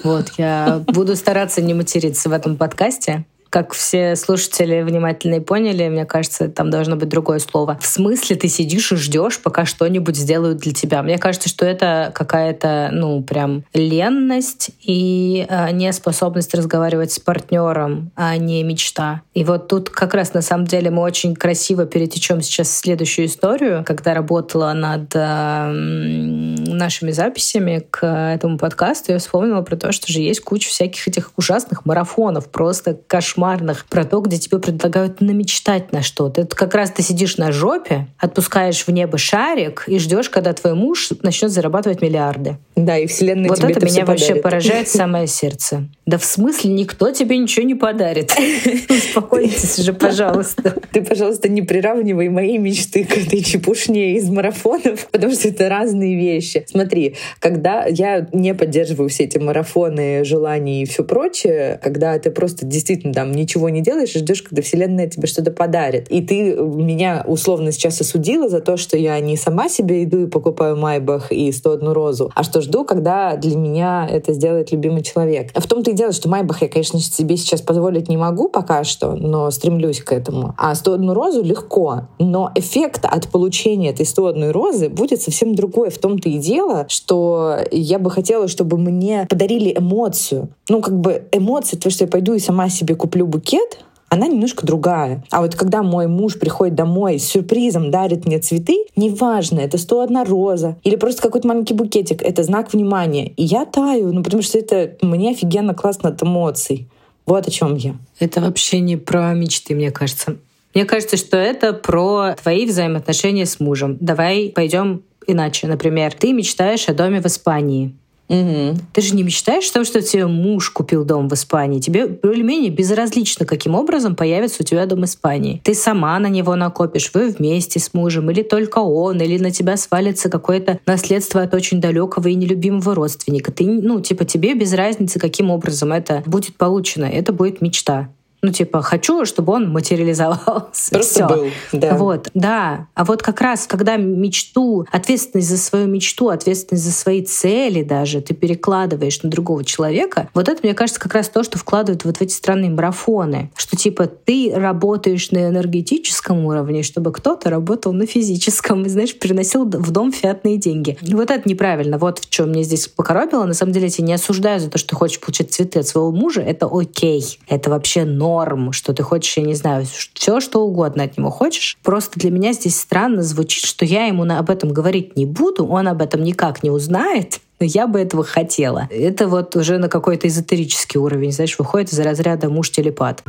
Вот, 0.05 0.33
я 0.39 0.83
буду 0.87 1.17
стараться 1.17 1.61
не 1.61 1.75
материться 1.75 2.29
в 2.29 2.33
этом 2.33 2.57
подкасте 2.57 3.25
как 3.51 3.73
все 3.73 4.17
слушатели 4.17 4.83
внимательные 4.83 5.41
поняли, 5.41 5.89
мне 5.89 6.05
кажется, 6.05 6.49
там 6.49 6.71
должно 6.71 6.97
быть 6.97 7.09
другое 7.09 7.39
слово. 7.39 7.79
В 7.81 7.87
смысле 7.87 8.37
ты 8.37 8.49
сидишь 8.49 8.93
и 8.93 8.97
ждешь, 8.97 9.41
пока 9.41 9.65
что-нибудь 9.65 10.17
сделают 10.17 10.59
для 10.59 10.73
тебя? 10.73 11.03
Мне 11.03 11.19
кажется, 11.19 11.49
что 11.49 11.65
это 11.65 12.13
какая-то, 12.15 12.91
ну, 12.93 13.23
прям 13.23 13.65
ленность 13.73 14.71
и 14.83 15.47
э, 15.49 15.71
неспособность 15.73 16.55
разговаривать 16.55 17.13
с 17.13 17.19
партнером, 17.19 18.11
а 18.15 18.37
не 18.37 18.63
мечта. 18.63 19.23
И 19.33 19.45
вот 19.45 19.69
тут 19.69 19.89
как 19.91 20.15
раз 20.15 20.35
на 20.35 20.43
самом 20.43 20.67
деле 20.67 20.91
мы 20.91 21.03
очень 21.03 21.35
красиво 21.35 21.87
перетечем 21.87 22.43
сейчас 22.43 22.69
в 22.69 22.73
следующую 22.73 23.27
историю, 23.27 23.85
когда 23.87 24.13
работала 24.13 24.73
над 24.73 25.15
э, 25.15 25.71
нашими 25.71 27.11
записями 27.11 27.87
к 27.91 28.07
этому 28.07 28.59
подкасту, 28.59 29.13
я 29.13 29.19
вспомнила 29.19 29.63
про 29.63 29.77
то, 29.77 29.93
что 29.93 30.13
же 30.13 30.21
есть 30.21 30.41
куча 30.41 30.69
всяких 30.69 31.09
этих 31.09 31.31
ужасных 31.37 31.87
марафонов, 31.87 32.51
просто 32.51 32.99
кошмар 33.07 33.36
кошмарных 33.37 33.87
про 33.87 34.05
то, 34.05 34.21
где 34.21 34.39
тебе 34.39 34.59
предлагают 34.59 35.21
намечтать 35.21 35.93
на 35.93 36.03
что-то. 36.03 36.43
Это 36.43 36.57
как 36.57 36.75
раз 36.75 36.91
ты 36.91 37.03
сидишь 37.03 37.37
на 37.37 37.53
жопе, 37.53 38.09
отпускаешь 38.19 38.87
в 38.87 38.89
небо 38.89 39.19
шарик 39.19 39.85
и 39.87 39.99
ждешь, 39.99 40.31
когда 40.31 40.53
твой 40.53 40.75
муж 40.75 41.11
начнет 41.23 41.51
зарабатывать 41.51 42.01
миллиарды. 42.01 42.57
Да, 42.75 42.97
и 42.97 43.07
вселенная 43.07 43.49
вот 43.49 43.59
тебе 43.59 43.71
это, 43.71 43.79
это 43.81 43.87
меня 43.87 44.05
вообще 44.07 44.27
подарит. 44.27 44.43
поражает 44.43 44.89
самое 44.89 45.27
сердце. 45.27 45.89
Да 46.07 46.19
в 46.19 46.25
смысле 46.25 46.71
никто 46.71 47.11
тебе 47.11 47.37
ничего 47.37 47.67
не 47.67 47.75
подарит? 47.75 48.33
Успокойтесь 48.89 49.79
же, 49.79 49.93
пожалуйста. 49.93 50.77
Ты, 50.93 51.03
пожалуйста, 51.03 51.49
не 51.49 51.63
приравнивай 51.63 52.29
мои 52.29 52.59
мечты 52.59 53.03
к 53.03 53.19
этой 53.19 53.43
чепушне 53.43 54.15
из 54.15 54.31
марафонов, 54.31 55.09
потому 55.11 55.33
что 55.33 55.49
это 55.49 55.69
разные 55.69 56.15
вещи. 56.15 56.65
Смотри, 56.69 57.17
когда 57.41 57.87
я 57.87 58.29
не 58.33 58.55
поддерживаю 58.55 59.09
все 59.09 59.25
эти 59.25 59.39
марафоны, 59.39 60.25
желания 60.25 60.83
и 60.83 60.87
все 60.87 61.03
прочее, 61.03 61.81
когда 61.83 62.17
ты 62.21 62.31
просто 62.31 62.65
действительно 62.65 63.13
там 63.13 63.33
ничего 63.33 63.69
не 63.69 63.81
делаешь 63.81 64.15
и 64.15 64.21
ждешь, 64.21 64.43
когда 64.43 64.63
Вселенная 64.63 65.09
тебе 65.09 65.27
что-то 65.27 65.51
подарит. 65.51 66.09
И 66.09 66.23
ты 66.23 66.55
меня 66.55 67.25
условно 67.27 67.73
сейчас 67.73 68.01
осудила 68.01 68.49
за 68.49 68.61
то, 68.61 68.77
что 68.77 68.97
я 68.97 69.19
не 69.19 69.37
сама 69.37 69.69
себе 69.69 70.05
иду 70.05 70.27
и 70.27 70.31
покупаю 70.31 70.77
Майбах 70.77 71.33
и 71.33 71.51
101 71.51 71.89
розу, 71.89 72.31
а 72.37 72.45
что 72.45 72.61
жду, 72.61 72.85
когда 72.85 73.35
для 73.35 73.57
меня 73.57 74.09
это 74.09 74.33
сделает 74.35 74.71
любимый 74.71 75.03
человек. 75.03 75.51
А 75.53 75.61
в 75.61 75.67
том-то 75.67 75.91
и 75.91 75.96
дело, 75.97 76.13
что 76.13 76.29
Майбах 76.29 76.63
я, 76.63 76.69
конечно, 76.69 77.01
себе 77.01 77.37
сейчас 77.37 77.61
позволить 77.61 78.09
не 78.09 78.17
могу 78.17 78.49
пока 78.49 78.85
что, 78.85 79.15
но 79.15 79.51
стремлюсь 79.51 80.01
к 80.01 80.13
этому. 80.13 80.55
А 80.57 80.75
101 80.75 81.11
розу 81.11 81.43
легко. 81.43 82.03
Но 82.19 82.53
эффект 82.55 83.05
от 83.05 83.29
получения 83.29 83.91
этой 83.91 84.07
101 84.07 84.51
розы 84.51 84.89
будет 84.89 85.23
совсем 85.23 85.55
другой. 85.55 85.91
В 85.91 85.99
том-то 85.99 86.29
и 86.29 86.39
дело, 86.39 86.87
что 86.89 87.59
я 87.71 87.99
бы 87.99 88.11
хотела, 88.11 88.49
чтобы 88.49 88.79
мне 88.79 89.27
подарили 89.29 89.75
эмоцию. 89.77 90.49
Ну, 90.69 90.81
как 90.81 90.99
бы 90.99 91.25
эмоция, 91.33 91.79
то, 91.79 91.91
что 91.91 92.05
я 92.05 92.09
пойду 92.09 92.35
и 92.35 92.39
сама 92.39 92.69
себе 92.69 92.95
куплю 92.95 93.27
букет, 93.27 93.81
она 94.09 94.29
немножко 94.29 94.67
другая. 94.67 95.25
А 95.31 95.43
вот 95.43 95.55
когда 95.55 95.83
мой 95.83 96.07
муж 96.07 96.39
приходит 96.39 96.75
домой 96.75 97.19
с 97.19 97.27
сюрпризом, 97.27 97.91
дарит 97.91 98.27
мне 98.27 98.39
цветы, 98.39 98.85
неважно, 98.95 99.61
это 99.61 99.79
101 99.79 100.25
роза 100.25 100.77
или 100.85 100.97
просто 100.97 101.23
какой-то 101.23 101.49
маленький 101.49 101.75
букетик, 101.75 102.23
это 102.23 102.43
знак 102.43 102.73
внимания. 102.73 103.29
И 103.37 103.43
я 103.43 103.65
таю, 103.65 104.13
ну 104.13 104.23
потому 104.23 104.43
что 104.43 104.59
это 104.59 104.97
мне 105.03 105.31
офигенно 105.31 105.75
классно 105.75 106.11
от 106.11 106.23
эмоций. 106.23 106.89
Вот 107.27 107.49
о 107.49 107.51
чем 107.51 107.75
я. 107.75 107.97
Это 108.21 108.41
вообще 108.41 108.79
не 108.79 108.97
про 108.97 109.35
мечты, 109.35 109.75
мне 109.75 109.91
кажется. 109.91 110.37
Мне 110.75 110.85
кажется, 110.85 111.17
что 111.17 111.37
это 111.37 111.73
про 111.73 112.37
твои 112.41 112.67
взаимоотношения 112.67 113.47
с 113.47 113.59
мужем. 113.59 113.97
Давай 114.01 114.53
пойдем 114.55 115.03
иначе. 115.27 115.67
Например, 115.67 116.13
ты 116.13 116.33
мечтаешь 116.33 116.89
о 116.89 116.95
доме 116.95 117.21
в 117.21 117.27
Испании. 117.27 117.95
Угу. 118.29 118.77
Ты 118.93 119.01
же 119.01 119.15
не 119.15 119.23
мечтаешь 119.23 119.69
о 119.71 119.75
том, 119.75 119.85
что 119.85 120.03
тебе 120.03 120.27
муж 120.27 120.71
купил 120.71 121.05
дом 121.05 121.29
в 121.29 121.35
Испании. 121.35 121.81
Тебе 121.81 122.07
более-менее 122.07 122.71
безразлично, 122.71 123.47
каким 123.47 123.75
образом 123.75 124.17
появится 124.17 124.63
у 124.63 124.65
тебя 124.65 124.87
дом 124.87 125.03
в 125.03 125.05
Испании. 125.05 125.61
Ты 125.65 125.75
сама 125.75 126.19
на 126.19 126.27
него 126.29 126.57
накопишь, 126.57 127.11
вы 127.15 127.29
вместе 127.29 127.79
с 127.79 127.95
мужем, 127.95 128.31
или 128.31 128.43
только 128.43 128.79
он, 128.79 129.21
или 129.21 129.39
на 129.39 129.51
тебя 129.51 129.77
свалится 129.77 130.29
какое-то 130.29 130.81
наследство 130.87 131.43
от 131.43 131.55
очень 131.55 131.81
далекого 131.81 132.29
и 132.29 132.35
нелюбимого 132.35 132.95
родственника. 132.95 133.53
Ты, 133.53 133.65
ну, 133.67 134.01
типа, 134.01 134.25
тебе 134.25 134.55
без 134.55 134.73
разницы, 134.73 135.19
каким 135.19 135.51
образом 135.51 135.93
это 135.93 136.23
будет 136.27 136.57
получено. 136.57 137.05
Это 137.05 137.33
будет 137.33 137.61
мечта. 137.61 138.09
Ну, 138.47 138.53
типа, 138.53 138.81
хочу, 138.81 139.25
чтобы 139.25 139.55
он 139.55 139.73
материализовался. 139.73 140.93
Просто 140.93 141.27
Всё. 141.27 141.29
был, 141.29 141.47
да. 141.73 141.97
Вот, 141.97 142.31
да. 142.33 142.87
А 142.95 143.05
вот 143.05 143.21
как 143.21 143.41
раз, 143.41 143.67
когда 143.67 143.97
мечту, 143.97 144.87
ответственность 144.93 145.49
за 145.49 145.59
свою 145.59 145.89
мечту, 145.89 146.29
ответственность 146.29 146.85
за 146.85 146.93
свои 146.93 147.25
цели 147.25 147.83
даже 147.83 148.21
ты 148.21 148.35
перекладываешь 148.35 149.21
на 149.25 149.31
другого 149.31 149.65
человека, 149.65 150.29
вот 150.33 150.49
это, 150.49 150.61
мне 150.63 150.75
кажется, 150.75 151.01
как 151.01 151.13
раз 151.15 151.29
то, 151.29 151.43
что 151.43 151.59
вкладывают 151.59 152.05
вот 152.05 152.19
в 152.19 152.23
эти 152.23 152.33
странные 152.33 152.71
марафоны. 152.71 153.51
Что, 153.57 153.77
типа, 153.77 154.07
ты 154.07 154.53
работаешь 154.55 155.33
на 155.33 155.49
энергетическом 155.49 156.47
уровне, 156.47 156.85
чтобы 156.85 157.11
кто-то 157.11 157.51
работал 157.51 157.93
на 157.93 158.07
физическом 158.07 158.85
и, 158.85 158.89
знаешь, 158.89 159.19
приносил 159.19 159.65
в 159.65 159.91
дом 159.91 160.13
фиатные 160.13 160.57
деньги. 160.57 160.97
Вот 161.03 161.33
это 161.33 161.49
неправильно. 161.49 161.99
Вот 161.99 162.21
в 162.21 162.31
чем 162.31 162.51
мне 162.51 162.63
здесь 162.63 162.87
покоробило. 162.87 163.45
На 163.45 163.55
самом 163.55 163.73
деле, 163.73 163.87
я 163.87 163.91
тебя 163.91 164.07
не 164.07 164.13
осуждаю 164.13 164.61
за 164.61 164.71
то, 164.71 164.79
что 164.79 164.91
ты 164.91 164.95
хочешь 164.95 165.19
получать 165.19 165.53
цветы 165.53 165.81
от 165.81 165.89
своего 165.89 166.13
мужа. 166.13 166.43
Это 166.43 166.69
окей. 166.71 167.41
Это 167.49 167.71
вообще 167.71 168.05
норм 168.05 168.36
норм, 168.37 168.73
что 168.73 168.93
ты 168.93 169.03
хочешь, 169.03 169.37
я 169.37 169.43
не 169.43 169.55
знаю, 169.55 169.87
все 170.15 170.41
что 170.41 170.61
угодно 170.61 171.05
от 171.05 171.17
него 171.17 171.31
хочешь. 171.31 171.79
Просто 171.83 172.19
для 172.19 172.31
меня 172.31 172.53
здесь 172.53 172.79
странно 172.79 173.23
звучит, 173.23 173.65
что 173.65 173.85
я 173.85 174.07
ему 174.07 174.25
об 174.25 174.51
этом 174.51 174.73
говорить 174.73 175.17
не 175.17 175.27
буду, 175.27 175.67
он 175.67 175.89
об 175.89 176.03
этом 176.03 176.23
никак 176.23 176.63
не 176.63 176.71
узнает, 176.71 177.41
но 177.61 177.67
я 177.67 177.87
бы 177.87 178.01
этого 178.01 178.25
хотела. 178.25 178.89
Это 178.91 179.29
вот 179.29 179.57
уже 179.57 179.79
на 179.79 179.89
какой-то 179.89 180.29
эзотерический 180.29 181.01
уровень, 181.01 181.33
знаешь, 181.33 181.59
выходит 181.59 181.93
из 181.93 181.99
разряда 182.01 182.51
муж-телепат. 182.51 183.23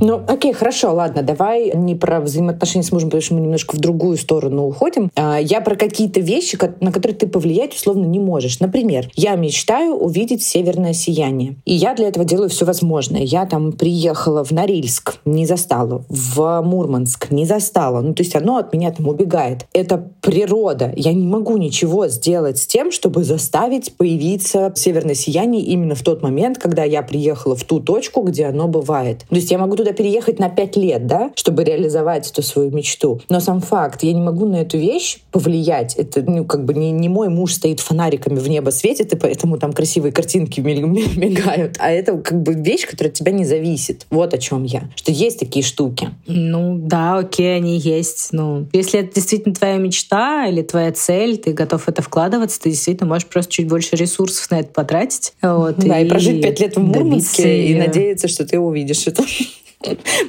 Ну, 0.00 0.22
окей, 0.26 0.52
хорошо, 0.52 0.92
ладно, 0.92 1.22
давай 1.22 1.72
не 1.74 1.94
про 1.94 2.20
взаимоотношения 2.20 2.84
с 2.84 2.92
мужем, 2.92 3.08
потому 3.08 3.22
что 3.22 3.34
мы 3.34 3.40
немножко 3.40 3.76
в 3.76 3.80
другую 3.80 4.18
сторону 4.18 4.66
уходим. 4.66 5.10
А, 5.16 5.38
я 5.38 5.60
про 5.60 5.74
какие-то 5.74 6.20
вещи, 6.20 6.58
на 6.80 6.92
которые 6.92 7.16
ты 7.16 7.26
повлиять 7.26 7.74
условно 7.74 8.04
не 8.04 8.18
можешь. 8.18 8.60
Например, 8.60 9.08
я 9.14 9.34
мечтаю 9.36 9.94
увидеть 9.94 10.42
северное 10.42 10.92
сияние. 10.92 11.56
И 11.64 11.74
я 11.74 11.94
для 11.94 12.08
этого 12.08 12.24
делаю 12.24 12.50
все 12.50 12.66
возможное. 12.66 13.22
Я 13.22 13.46
там 13.46 13.72
приехала 13.72 14.44
в 14.44 14.50
Норильск, 14.50 15.16
не 15.24 15.46
застала. 15.46 16.04
В 16.08 16.60
Мурманск, 16.62 17.30
не 17.30 17.46
застала. 17.46 18.00
Ну, 18.02 18.12
то 18.12 18.22
есть 18.22 18.36
оно 18.36 18.58
от 18.58 18.72
меня 18.74 18.90
там 18.92 19.08
убегает. 19.08 19.66
Это 19.72 20.10
природа. 20.20 20.92
Я 20.94 21.14
не 21.14 21.26
могу 21.26 21.56
ничего 21.56 22.08
сделать 22.08 22.58
с 22.58 22.66
тем, 22.66 22.92
чтобы 22.92 23.24
заставить 23.24 23.96
появиться 23.96 24.72
северное 24.74 25.14
сияние 25.14 25.62
именно 25.62 25.94
в 25.94 26.02
тот 26.02 26.22
момент, 26.22 26.58
когда 26.58 26.84
я 26.84 27.02
приехала 27.02 27.56
в 27.56 27.64
ту 27.64 27.80
точку, 27.80 28.22
где 28.22 28.46
оно 28.46 28.68
бывает. 28.68 29.24
То 29.28 29.36
есть 29.36 29.50
я 29.50 29.58
могу 29.58 29.76
туда 29.86 29.96
переехать 29.96 30.38
на 30.38 30.48
пять 30.48 30.76
лет, 30.76 31.06
да, 31.06 31.30
чтобы 31.36 31.62
реализовать 31.62 32.30
эту 32.30 32.42
свою 32.42 32.70
мечту. 32.70 33.20
Но 33.28 33.40
сам 33.40 33.60
факт, 33.60 34.02
я 34.02 34.12
не 34.12 34.20
могу 34.20 34.46
на 34.46 34.56
эту 34.56 34.78
вещь 34.78 35.18
повлиять. 35.30 35.94
Это, 35.94 36.22
ну, 36.22 36.44
как 36.44 36.64
бы 36.64 36.74
не, 36.74 36.90
не 36.90 37.08
мой 37.08 37.28
муж 37.28 37.54
стоит 37.54 37.80
фонариками 37.80 38.38
в 38.38 38.48
небо 38.48 38.70
светит, 38.70 39.12
и 39.12 39.16
поэтому 39.16 39.58
там 39.58 39.72
красивые 39.72 40.12
картинки 40.12 40.60
мигают. 40.60 41.76
А 41.86 41.90
это 41.90 42.16
как 42.18 42.42
бы 42.42 42.54
вещь, 42.54 42.86
которая 42.86 43.10
от 43.10 43.14
тебя 43.14 43.30
не 43.30 43.44
зависит. 43.44 44.06
Вот 44.10 44.34
о 44.34 44.38
чем 44.38 44.64
я. 44.64 44.88
Что 44.96 45.12
есть 45.12 45.38
такие 45.38 45.64
штуки. 45.64 46.08
Ну, 46.26 46.76
да, 46.78 47.18
окей, 47.18 47.56
они 47.56 47.78
есть. 47.78 48.28
Ну, 48.32 48.66
если 48.72 49.00
это 49.00 49.14
действительно 49.14 49.54
твоя 49.54 49.76
мечта 49.76 50.46
или 50.46 50.62
твоя 50.62 50.90
цель, 50.92 51.36
ты 51.36 51.52
готов 51.52 51.88
это 51.88 52.02
вкладываться, 52.02 52.60
ты 52.60 52.70
действительно 52.70 53.08
можешь 53.08 53.28
просто 53.28 53.52
чуть 53.52 53.68
больше 53.68 53.94
ресурсов 53.94 54.50
на 54.50 54.60
это 54.60 54.68
потратить. 54.70 55.34
Вот, 55.42 55.76
да, 55.76 56.00
и, 56.00 56.06
и 56.06 56.08
прожить 56.08 56.42
пять 56.42 56.60
лет 56.60 56.76
в 56.76 56.80
Мурманске 56.80 57.68
и 57.68 57.74
надеяться, 57.74 58.26
что 58.26 58.44
ты 58.46 58.58
увидишь 58.58 59.06
это. 59.06 59.22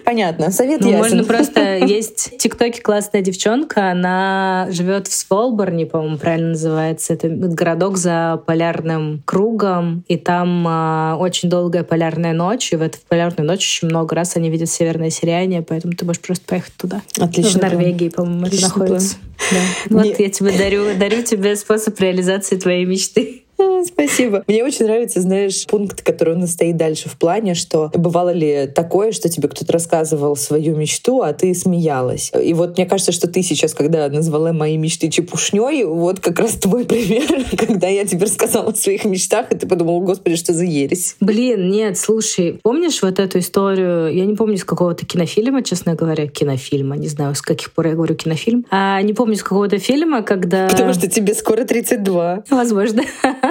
Понятно, 0.06 0.52
совет 0.52 0.82
ну, 0.82 0.88
ясен. 0.88 1.00
Можно 1.00 1.24
просто... 1.24 1.78
Есть 1.78 2.34
в 2.34 2.38
ТикТоке 2.38 2.82
классная 2.82 3.22
девчонка, 3.22 3.92
она 3.92 4.68
живет 4.72 5.08
в 5.08 5.14
Сволборне, 5.14 5.86
по-моему, 5.86 6.18
правильно 6.18 6.50
называется. 6.50 7.14
Это 7.14 7.30
городок 7.30 7.98
за 7.98 8.42
полярным 8.46 9.22
кругом, 9.26 10.04
и 10.08 10.18
там 10.18 10.66
а, 10.68 11.18
очень 11.20 11.50
долгая 11.50 11.84
полярная 11.84 12.34
ночь, 12.34 12.72
и 12.74 12.76
в 12.76 12.82
эту 12.82 12.98
полярную 13.08 13.48
ночь 13.48 13.60
очень 13.60 13.88
много 13.88 14.16
раз 14.16 14.36
они 14.36 14.50
видят 14.50 14.70
северное 14.70 15.10
сияние, 15.10 15.62
поэтому 15.62 15.94
ты 15.94 16.06
можешь 16.06 16.22
просто 16.22 16.46
поехать 16.46 16.74
туда. 16.78 17.02
Отлично. 17.20 17.60
в 17.60 17.64
Норвегии, 17.64 18.10
по-моему, 18.10 18.48
это 18.48 18.62
находится. 18.62 19.18
Да. 19.52 19.58
Вот 19.90 20.20
я 20.20 20.30
тебе 20.30 20.52
дарю, 20.52 20.96
дарю 20.98 21.24
тебе 21.24 21.56
способ 21.56 22.00
реализации 22.00 22.58
твоей 22.58 22.86
мечты. 22.86 23.44
Спасибо. 23.86 24.44
Мне 24.48 24.64
очень 24.64 24.86
нравится, 24.86 25.22
знаешь, 25.22 25.66
пункт, 25.66 26.02
который 26.02 26.36
у 26.36 26.38
нас 26.38 26.52
стоит 26.52 26.78
дальше 26.78 27.10
в 27.10 27.18
плане, 27.18 27.56
что 27.56 27.92
бывало 27.94 28.32
ли 28.32 28.68
такое, 28.68 29.12
что 29.12 29.30
тебе 29.30 29.50
кто-то 29.50 29.74
рассказывал 29.74 30.36
свою 30.36 30.76
мечту, 30.76 31.22
а 31.22 31.34
ты 31.34 31.54
смеялась. 31.54 32.32
И 32.42 32.54
вот 32.54 32.78
мне 32.78 32.86
кажется, 32.86 33.12
что 33.12 33.28
ты 33.28 33.42
сейчас, 33.42 33.74
когда 33.74 34.08
назвала 34.10 34.54
мои 34.54 34.78
мечты 34.78 35.10
чепушней, 35.10 35.84
вот 35.84 36.20
как 36.20 36.40
раз 36.40 36.54
твой 36.54 36.86
пример, 36.86 37.46
когда 37.58 37.88
я 37.88 38.06
тебе 38.06 38.26
рассказала 38.26 38.70
о 38.70 38.76
своих 38.76 39.06
мечтах, 39.06 39.52
и 39.52 39.58
ты 39.58 39.68
подумала, 39.68 40.00
господи, 40.02 40.36
что 40.36 40.54
за 40.54 40.66
ересь. 40.66 41.16
Блин, 41.20 41.70
нет, 41.70 41.98
слушай, 41.98 42.60
помнишь 42.62 43.02
вот 43.02 43.20
эту 43.20 43.40
историю, 43.40 44.14
я 44.14 44.26
не 44.26 44.36
помню 44.36 44.58
с 44.58 44.64
какого-то 44.64 45.06
кинофильма, 45.06 45.64
честно 45.64 45.96
говоря, 45.96 46.28
кинофильма, 46.28 46.98
не 46.98 47.08
знаю, 47.08 47.36
с 47.36 47.42
каких 47.42 47.72
пор 47.74 47.88
я 47.88 47.94
говорю 47.94 48.16
кинофильм, 48.16 48.66
а 48.70 49.02
не 49.02 49.14
помню 49.14 49.36
с 49.36 49.44
какого-то 49.44 49.80
фильма, 49.80 50.22
когда... 50.22 50.68
Потому 50.68 50.94
что 50.94 51.08
тебе 51.08 51.34
скоро 51.34 51.64
32. 51.64 52.44
Возможно. 52.50 53.04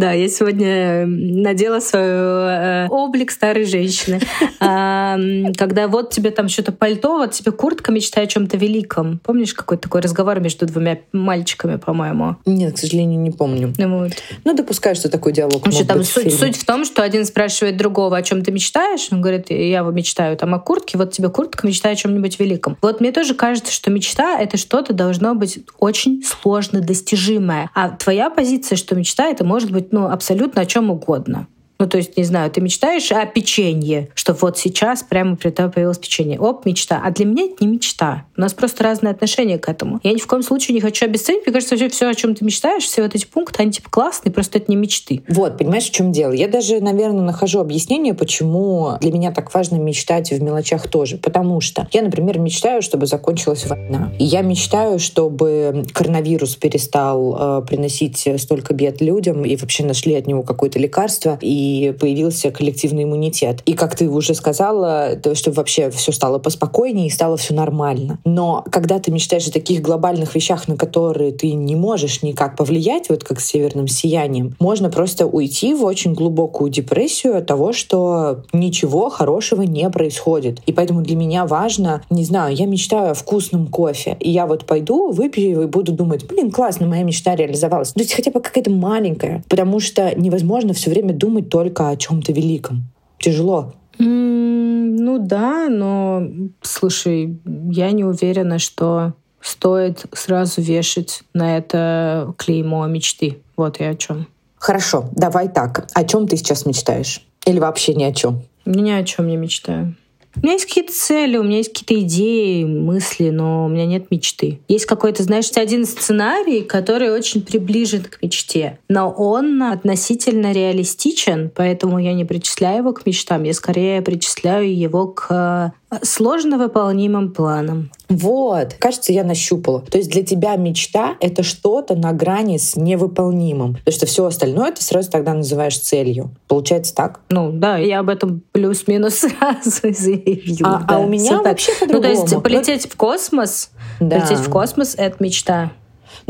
Да, 0.00 0.12
я 0.12 0.28
сегодня 0.30 1.04
надела 1.06 1.78
свой 1.80 2.02
э, 2.02 2.86
облик 2.88 3.30
старой 3.30 3.66
женщины. 3.66 4.18
Когда 4.58 5.88
вот 5.88 6.10
тебе 6.10 6.30
там 6.30 6.48
что-то 6.48 6.72
пальто, 6.72 7.18
вот 7.18 7.32
тебе 7.32 7.52
куртка, 7.52 7.92
мечтай 7.92 8.24
о 8.24 8.26
чем-то 8.26 8.56
великом. 8.56 9.20
Помнишь 9.22 9.52
какой-то 9.52 9.82
такой 9.82 10.00
разговор 10.00 10.40
между 10.40 10.64
двумя 10.64 11.00
мальчиками, 11.12 11.76
по-моему? 11.76 12.36
Нет, 12.46 12.76
к 12.76 12.78
сожалению, 12.78 13.20
не 13.20 13.30
помню. 13.30 13.74
Ну, 13.76 13.98
вот. 13.98 14.12
ну 14.44 14.54
допускаю, 14.54 14.96
что 14.96 15.10
такой 15.10 15.34
диалог 15.34 15.66
ну, 15.66 15.84
там 15.84 16.02
суть, 16.02 16.32
суть 16.32 16.56
в 16.56 16.64
том, 16.64 16.86
что 16.86 17.02
один 17.02 17.26
спрашивает 17.26 17.76
другого, 17.76 18.16
о 18.16 18.22
чем 18.22 18.42
ты 18.42 18.52
мечтаешь. 18.52 19.08
Он 19.10 19.20
говорит, 19.20 19.50
я 19.50 19.82
мечтаю 19.82 20.34
там 20.38 20.54
о 20.54 20.60
куртке, 20.60 20.96
вот 20.96 21.12
тебе 21.12 21.28
куртка, 21.28 21.66
мечтай 21.66 21.92
о 21.92 21.96
чем-нибудь 21.96 22.40
великом. 22.40 22.78
Вот 22.80 23.02
мне 23.02 23.12
тоже 23.12 23.34
кажется, 23.34 23.70
что 23.70 23.90
мечта— 23.90 24.40
это 24.40 24.56
что-то 24.56 24.94
должно 24.94 25.34
быть 25.34 25.58
очень 25.78 26.22
сложно 26.24 26.80
достижимое. 26.80 27.70
А 27.74 27.90
твоя 27.90 28.30
позиция, 28.30 28.76
что 28.76 28.94
мечта— 28.94 29.26
это 29.28 29.44
может 29.44 29.70
быть 29.70 29.89
ну, 29.92 30.06
абсолютно 30.08 30.62
о 30.62 30.66
чем 30.66 30.90
угодно. 30.90 31.46
Ну, 31.80 31.86
то 31.86 31.96
есть, 31.96 32.16
не 32.18 32.24
знаю, 32.24 32.50
ты 32.50 32.60
мечтаешь 32.60 33.10
о 33.10 33.24
печенье, 33.24 34.10
что 34.14 34.34
вот 34.34 34.58
сейчас 34.58 35.02
прямо 35.02 35.34
при 35.34 35.50
тебе 35.50 35.70
появилось 35.70 35.96
печенье. 35.96 36.38
Оп, 36.38 36.66
мечта. 36.66 37.00
А 37.02 37.10
для 37.10 37.24
меня 37.24 37.44
это 37.44 37.64
не 37.64 37.68
мечта. 37.68 38.24
У 38.36 38.40
нас 38.42 38.52
просто 38.52 38.84
разные 38.84 39.12
отношения 39.12 39.58
к 39.58 39.66
этому. 39.66 39.98
Я 40.02 40.12
ни 40.12 40.18
в 40.18 40.26
коем 40.26 40.42
случае 40.42 40.74
не 40.74 40.82
хочу 40.82 41.06
обесценить. 41.06 41.46
Мне 41.46 41.54
кажется, 41.54 41.74
вообще 41.74 41.88
все, 41.88 42.08
о 42.08 42.14
чем 42.14 42.34
ты 42.34 42.44
мечтаешь, 42.44 42.82
все 42.82 43.02
вот 43.02 43.14
эти 43.14 43.24
пункты, 43.24 43.62
они 43.62 43.72
типа 43.72 43.88
классные, 43.88 44.30
просто 44.30 44.58
это 44.58 44.70
не 44.70 44.76
мечты. 44.76 45.22
Вот, 45.26 45.56
понимаешь, 45.56 45.84
в 45.84 45.90
чем 45.90 46.12
дело? 46.12 46.32
Я 46.32 46.48
даже, 46.48 46.80
наверное, 46.80 47.22
нахожу 47.22 47.60
объяснение, 47.60 48.12
почему 48.12 48.98
для 49.00 49.10
меня 49.10 49.32
так 49.32 49.52
важно 49.54 49.76
мечтать 49.76 50.30
в 50.30 50.42
мелочах 50.42 50.86
тоже. 50.86 51.16
Потому 51.16 51.62
что 51.62 51.88
я, 51.92 52.02
например, 52.02 52.38
мечтаю, 52.38 52.82
чтобы 52.82 53.06
закончилась 53.06 53.66
война. 53.66 54.12
И 54.18 54.24
я 54.24 54.42
мечтаю, 54.42 54.98
чтобы 54.98 55.84
коронавирус 55.94 56.56
перестал 56.56 57.62
э, 57.62 57.66
приносить 57.66 58.28
столько 58.36 58.74
бед 58.74 59.00
людям 59.00 59.46
и 59.46 59.56
вообще 59.56 59.82
нашли 59.82 60.14
от 60.14 60.26
него 60.26 60.42
какое-то 60.42 60.78
лекарство. 60.78 61.38
И 61.40 61.69
появился 61.98 62.50
коллективный 62.50 63.04
иммунитет. 63.04 63.62
И 63.66 63.74
как 63.74 63.96
ты 63.96 64.08
уже 64.08 64.34
сказала, 64.34 65.18
чтобы 65.34 65.56
вообще 65.56 65.90
все 65.90 66.12
стало 66.12 66.38
поспокойнее 66.38 67.06
и 67.06 67.10
стало 67.10 67.36
все 67.36 67.54
нормально. 67.54 68.18
Но 68.24 68.64
когда 68.70 68.98
ты 68.98 69.10
мечтаешь 69.10 69.46
о 69.48 69.52
таких 69.52 69.82
глобальных 69.82 70.34
вещах, 70.34 70.68
на 70.68 70.76
которые 70.76 71.32
ты 71.32 71.52
не 71.52 71.76
можешь 71.76 72.22
никак 72.22 72.56
повлиять, 72.56 73.08
вот 73.08 73.24
как 73.24 73.40
с 73.40 73.46
северным 73.46 73.88
сиянием, 73.88 74.56
можно 74.58 74.90
просто 74.90 75.26
уйти 75.26 75.74
в 75.74 75.84
очень 75.84 76.14
глубокую 76.14 76.70
депрессию 76.70 77.36
от 77.36 77.46
того, 77.46 77.72
что 77.72 78.44
ничего 78.52 79.10
хорошего 79.10 79.62
не 79.62 79.88
происходит. 79.90 80.60
И 80.66 80.72
поэтому 80.72 81.02
для 81.02 81.16
меня 81.16 81.46
важно, 81.46 82.02
не 82.10 82.24
знаю, 82.24 82.54
я 82.54 82.66
мечтаю 82.66 83.12
о 83.12 83.14
вкусном 83.14 83.66
кофе, 83.66 84.16
и 84.20 84.30
я 84.30 84.46
вот 84.46 84.64
пойду, 84.64 85.10
выпью 85.12 85.50
его 85.50 85.62
и 85.62 85.66
буду 85.66 85.92
думать, 85.92 86.26
блин, 86.26 86.50
классно, 86.50 86.86
моя 86.86 87.02
мечта 87.02 87.36
реализовалась. 87.36 87.92
То 87.92 88.00
есть 88.00 88.12
хотя 88.12 88.30
бы 88.30 88.40
какая-то 88.40 88.70
маленькая, 88.70 89.44
потому 89.48 89.80
что 89.80 90.14
невозможно 90.18 90.72
все 90.72 90.90
время 90.90 91.12
думать 91.12 91.48
только 91.48 91.59
о 91.88 91.96
чем-то 91.96 92.32
великом. 92.32 92.84
Тяжело. 93.18 93.74
Mm, 93.98 94.96
ну 94.98 95.18
да, 95.18 95.68
но 95.68 96.22
слушай, 96.62 97.38
я 97.70 97.90
не 97.90 98.04
уверена, 98.04 98.58
что 98.58 99.14
стоит 99.40 100.04
сразу 100.12 100.60
вешать 100.60 101.22
на 101.34 101.56
это 101.56 102.34
клеймо 102.38 102.86
мечты. 102.86 103.42
Вот 103.56 103.80
я 103.80 103.90
о 103.90 103.94
чем. 103.94 104.26
Хорошо, 104.56 105.08
давай 105.12 105.48
так. 105.48 105.88
О 105.94 106.04
чем 106.04 106.28
ты 106.28 106.36
сейчас 106.36 106.66
мечтаешь? 106.66 107.26
Или 107.46 107.58
вообще 107.58 107.94
ни 107.94 108.04
о 108.04 108.12
чем? 108.12 108.42
Ни 108.66 108.90
о 108.90 109.02
чем 109.04 109.28
не 109.28 109.36
мечтаю. 109.36 109.96
У 110.36 110.40
меня 110.40 110.52
есть 110.52 110.66
какие-то 110.66 110.92
цели, 110.92 111.36
у 111.36 111.42
меня 111.42 111.58
есть 111.58 111.72
какие-то 111.72 112.02
идеи, 112.04 112.64
мысли, 112.64 113.30
но 113.30 113.66
у 113.66 113.68
меня 113.68 113.84
нет 113.86 114.10
мечты. 114.10 114.60
Есть 114.68 114.86
какой-то, 114.86 115.22
знаешь, 115.22 115.50
один 115.56 115.84
сценарий, 115.84 116.62
который 116.62 117.10
очень 117.10 117.42
приближен 117.42 118.04
к 118.04 118.22
мечте, 118.22 118.78
но 118.88 119.10
он 119.10 119.62
относительно 119.62 120.52
реалистичен, 120.52 121.50
поэтому 121.54 121.98
я 121.98 122.14
не 122.14 122.24
причисляю 122.24 122.78
его 122.78 122.92
к 122.92 123.04
мечтам, 123.04 123.42
я 123.42 123.54
скорее 123.54 124.02
причисляю 124.02 124.74
его 124.74 125.08
к 125.08 125.72
сложно 126.02 126.58
выполнимым 126.58 127.32
планом. 127.32 127.90
Вот, 128.08 128.74
кажется, 128.78 129.12
я 129.12 129.24
нащупала. 129.24 129.80
То 129.82 129.98
есть 129.98 130.10
для 130.10 130.24
тебя 130.24 130.56
мечта— 130.56 131.16
это 131.20 131.42
что-то 131.42 131.94
на 131.94 132.12
грани 132.12 132.58
с 132.58 132.76
невыполнимым. 132.76 133.76
Потому 133.76 133.94
что 133.94 134.06
все 134.06 134.24
остальное 134.26 134.72
ты 134.72 134.82
сразу 134.82 135.10
тогда 135.10 135.34
называешь 135.34 135.78
целью. 135.78 136.30
Получается 136.48 136.94
так? 136.94 137.20
Ну 137.28 137.50
да, 137.52 137.78
я 137.78 138.00
об 138.00 138.08
этом 138.08 138.42
плюс-минус 138.52 139.14
сразу 139.40 139.70
заявила. 139.92 140.76
А, 140.76 140.82
да, 140.82 140.96
а 140.96 140.98
у 141.00 141.08
меня 141.08 141.42
вообще 141.42 141.72
Ну 141.86 142.00
то 142.00 142.08
есть 142.08 142.42
полететь 142.42 142.90
в 142.90 142.96
космос, 142.96 143.70
да. 144.00 144.18
полететь 144.18 144.38
в 144.38 144.50
космос— 144.50 144.94
это 144.98 145.16
мечта. 145.22 145.72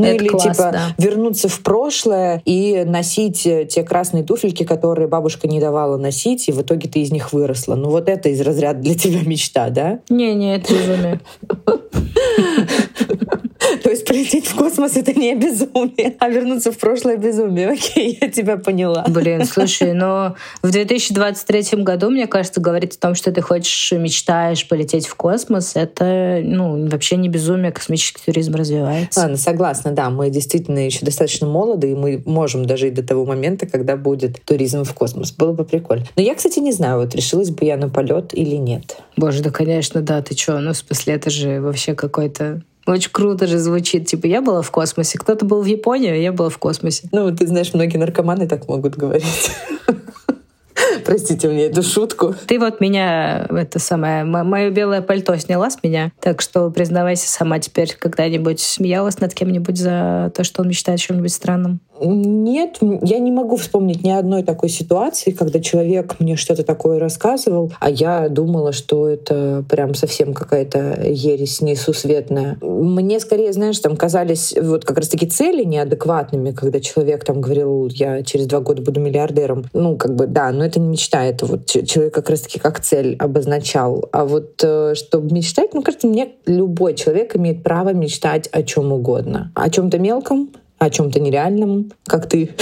Ну 0.01 0.07
это 0.07 0.23
или 0.23 0.29
класс, 0.29 0.43
типа 0.43 0.69
да. 0.71 0.95
вернуться 0.97 1.47
в 1.47 1.59
прошлое 1.61 2.41
и 2.45 2.83
носить 2.85 3.45
э, 3.45 3.65
те 3.65 3.83
красные 3.83 4.23
туфельки, 4.23 4.63
которые 4.63 5.07
бабушка 5.07 5.47
не 5.47 5.59
давала 5.59 5.97
носить, 5.97 6.47
и 6.47 6.51
в 6.51 6.61
итоге 6.61 6.89
ты 6.89 7.01
из 7.01 7.11
них 7.11 7.33
выросла. 7.33 7.75
Ну 7.75 7.89
вот 7.89 8.09
это 8.09 8.29
из 8.29 8.41
разряда 8.41 8.79
для 8.79 8.95
тебя 8.95 9.21
мечта, 9.23 9.69
да? 9.69 9.99
Не-не, 10.09 10.55
это 10.55 10.73
безумие. 10.73 11.19
То 13.83 13.89
есть 13.89 14.05
полететь 14.05 14.47
в 14.47 14.55
космос— 14.55 14.95
это 14.97 15.13
не 15.13 15.35
безумие, 15.35 16.15
а 16.19 16.29
вернуться 16.29 16.71
в 16.71 16.77
прошлое— 16.77 17.17
безумие. 17.17 17.69
Окей, 17.69 18.17
я 18.19 18.29
тебя 18.29 18.57
поняла. 18.57 19.05
Блин, 19.07 19.45
слушай, 19.45 19.93
но 19.93 20.35
в 20.61 20.71
2023 20.71 21.83
году, 21.83 22.09
мне 22.09 22.27
кажется, 22.27 22.61
говорить 22.61 22.95
о 22.95 22.99
том, 22.99 23.15
что 23.15 23.31
ты 23.31 23.41
хочешь, 23.41 23.91
мечтаешь 23.91 24.67
полететь 24.67 25.07
в 25.07 25.15
космос, 25.15 25.73
это 25.75 26.41
ну, 26.43 26.87
вообще 26.87 27.17
не 27.17 27.29
безумие, 27.29 27.71
космический 27.71 28.21
туризм 28.25 28.55
развивается. 28.55 29.21
Ладно, 29.21 29.37
согласна, 29.37 29.91
да, 29.91 30.09
мы 30.09 30.29
действительно 30.29 30.79
еще 30.85 31.05
достаточно 31.05 31.47
молоды, 31.47 31.91
и 31.91 31.95
мы 31.95 32.21
можем 32.25 32.65
дожить 32.65 32.93
до 32.93 33.03
того 33.03 33.25
момента, 33.25 33.65
когда 33.65 33.95
будет 33.95 34.43
туризм 34.45 34.83
в 34.83 34.93
космос. 34.93 35.31
Было 35.31 35.53
бы 35.53 35.63
прикольно. 35.63 36.05
Но 36.15 36.21
я, 36.21 36.35
кстати, 36.35 36.59
не 36.59 36.71
знаю, 36.71 36.99
вот 36.99 37.15
решилась 37.15 37.49
бы 37.49 37.65
я 37.65 37.77
на 37.77 37.89
полет 37.89 38.33
или 38.33 38.55
нет. 38.55 38.97
Боже, 39.17 39.41
да, 39.41 39.51
конечно, 39.51 40.01
да, 40.01 40.21
ты 40.21 40.37
что? 40.37 40.59
Ну, 40.59 40.73
в 40.73 40.77
смысле, 40.77 41.13
это 41.15 41.29
же 41.29 41.61
вообще 41.61 41.93
какой-то 41.93 42.61
очень 42.85 43.11
круто 43.11 43.47
же 43.47 43.57
звучит. 43.57 44.07
Типа, 44.07 44.25
я 44.25 44.41
была 44.41 44.61
в 44.61 44.71
космосе, 44.71 45.17
кто-то 45.19 45.45
был 45.45 45.61
в 45.61 45.65
Японии, 45.65 46.09
а 46.09 46.15
я 46.15 46.31
была 46.31 46.49
в 46.49 46.57
космосе. 46.57 47.07
Ну, 47.11 47.35
ты 47.35 47.47
знаешь, 47.47 47.73
многие 47.73 47.97
наркоманы 47.97 48.47
так 48.47 48.67
могут 48.67 48.95
говорить. 48.95 49.51
Простите 51.05 51.47
мне 51.47 51.65
эту 51.65 51.83
шутку. 51.83 52.35
Ты 52.47 52.59
вот 52.59 52.79
меня, 52.79 53.45
это 53.49 53.79
самое, 53.79 54.23
мое 54.23 54.69
белое 54.69 55.01
пальто 55.01 55.35
сняла 55.37 55.69
с 55.69 55.81
меня, 55.83 56.11
так 56.19 56.41
что 56.41 56.69
признавайся 56.69 57.29
сама 57.29 57.59
теперь, 57.59 57.95
когда-нибудь 57.97 58.59
смеялась 58.59 59.19
над 59.19 59.33
кем-нибудь 59.33 59.77
за 59.77 60.31
то, 60.35 60.43
что 60.43 60.61
он 60.61 60.69
мечтает 60.69 60.99
о 60.99 61.01
чем-нибудь 61.01 61.33
странном? 61.33 61.79
Нет, 62.03 62.79
я 63.01 63.19
не 63.19 63.31
могу 63.31 63.55
вспомнить 63.57 64.03
ни 64.03 64.09
одной 64.09 64.43
такой 64.43 64.69
ситуации, 64.69 65.31
когда 65.31 65.59
человек 65.59 66.15
мне 66.19 66.35
что-то 66.35 66.63
такое 66.63 66.99
рассказывал, 66.99 67.71
а 67.79 67.89
я 67.89 68.27
думала, 68.29 68.71
что 68.71 69.07
это 69.07 69.63
прям 69.69 69.93
совсем 69.93 70.33
какая-то 70.33 71.01
ересь 71.07 71.61
несусветная. 71.61 72.57
Мне 72.61 73.19
скорее, 73.19 73.53
знаешь, 73.53 73.79
там 73.79 73.95
казались 73.95 74.55
вот 74.59 74.85
как 74.85 74.97
раз-таки 74.97 75.27
цели 75.27 75.63
неадекватными, 75.63 76.51
когда 76.51 76.79
человек 76.79 77.23
там 77.23 77.41
говорил, 77.41 77.87
я 77.87 78.23
через 78.23 78.47
два 78.47 78.59
года 78.59 78.81
буду 78.81 78.99
миллиардером. 78.99 79.65
Ну, 79.73 79.95
как 79.97 80.15
бы, 80.15 80.27
да, 80.27 80.51
но 80.51 80.65
это 80.65 80.79
не 80.79 80.87
мечта, 80.87 81.23
это 81.23 81.45
вот 81.45 81.65
человек 81.65 82.13
как 82.13 82.29
раз-таки 82.29 82.59
как 82.59 82.79
цель 82.79 83.15
обозначал. 83.17 84.09
А 84.11 84.25
вот 84.25 84.61
э, 84.63 84.93
чтобы 84.95 85.33
мечтать, 85.33 85.73
ну, 85.73 85.81
кажется, 85.81 86.07
мне 86.07 86.29
любой 86.45 86.95
человек 86.95 87.35
имеет 87.35 87.63
право 87.63 87.93
мечтать 87.93 88.47
о 88.51 88.63
чем 88.63 88.91
угодно. 88.91 89.51
О 89.55 89.69
чем-то 89.69 89.99
мелком, 89.99 90.49
о 90.81 90.89
чем-то 90.89 91.19
нереальном, 91.19 91.91
как 92.07 92.27
ты. 92.27 92.55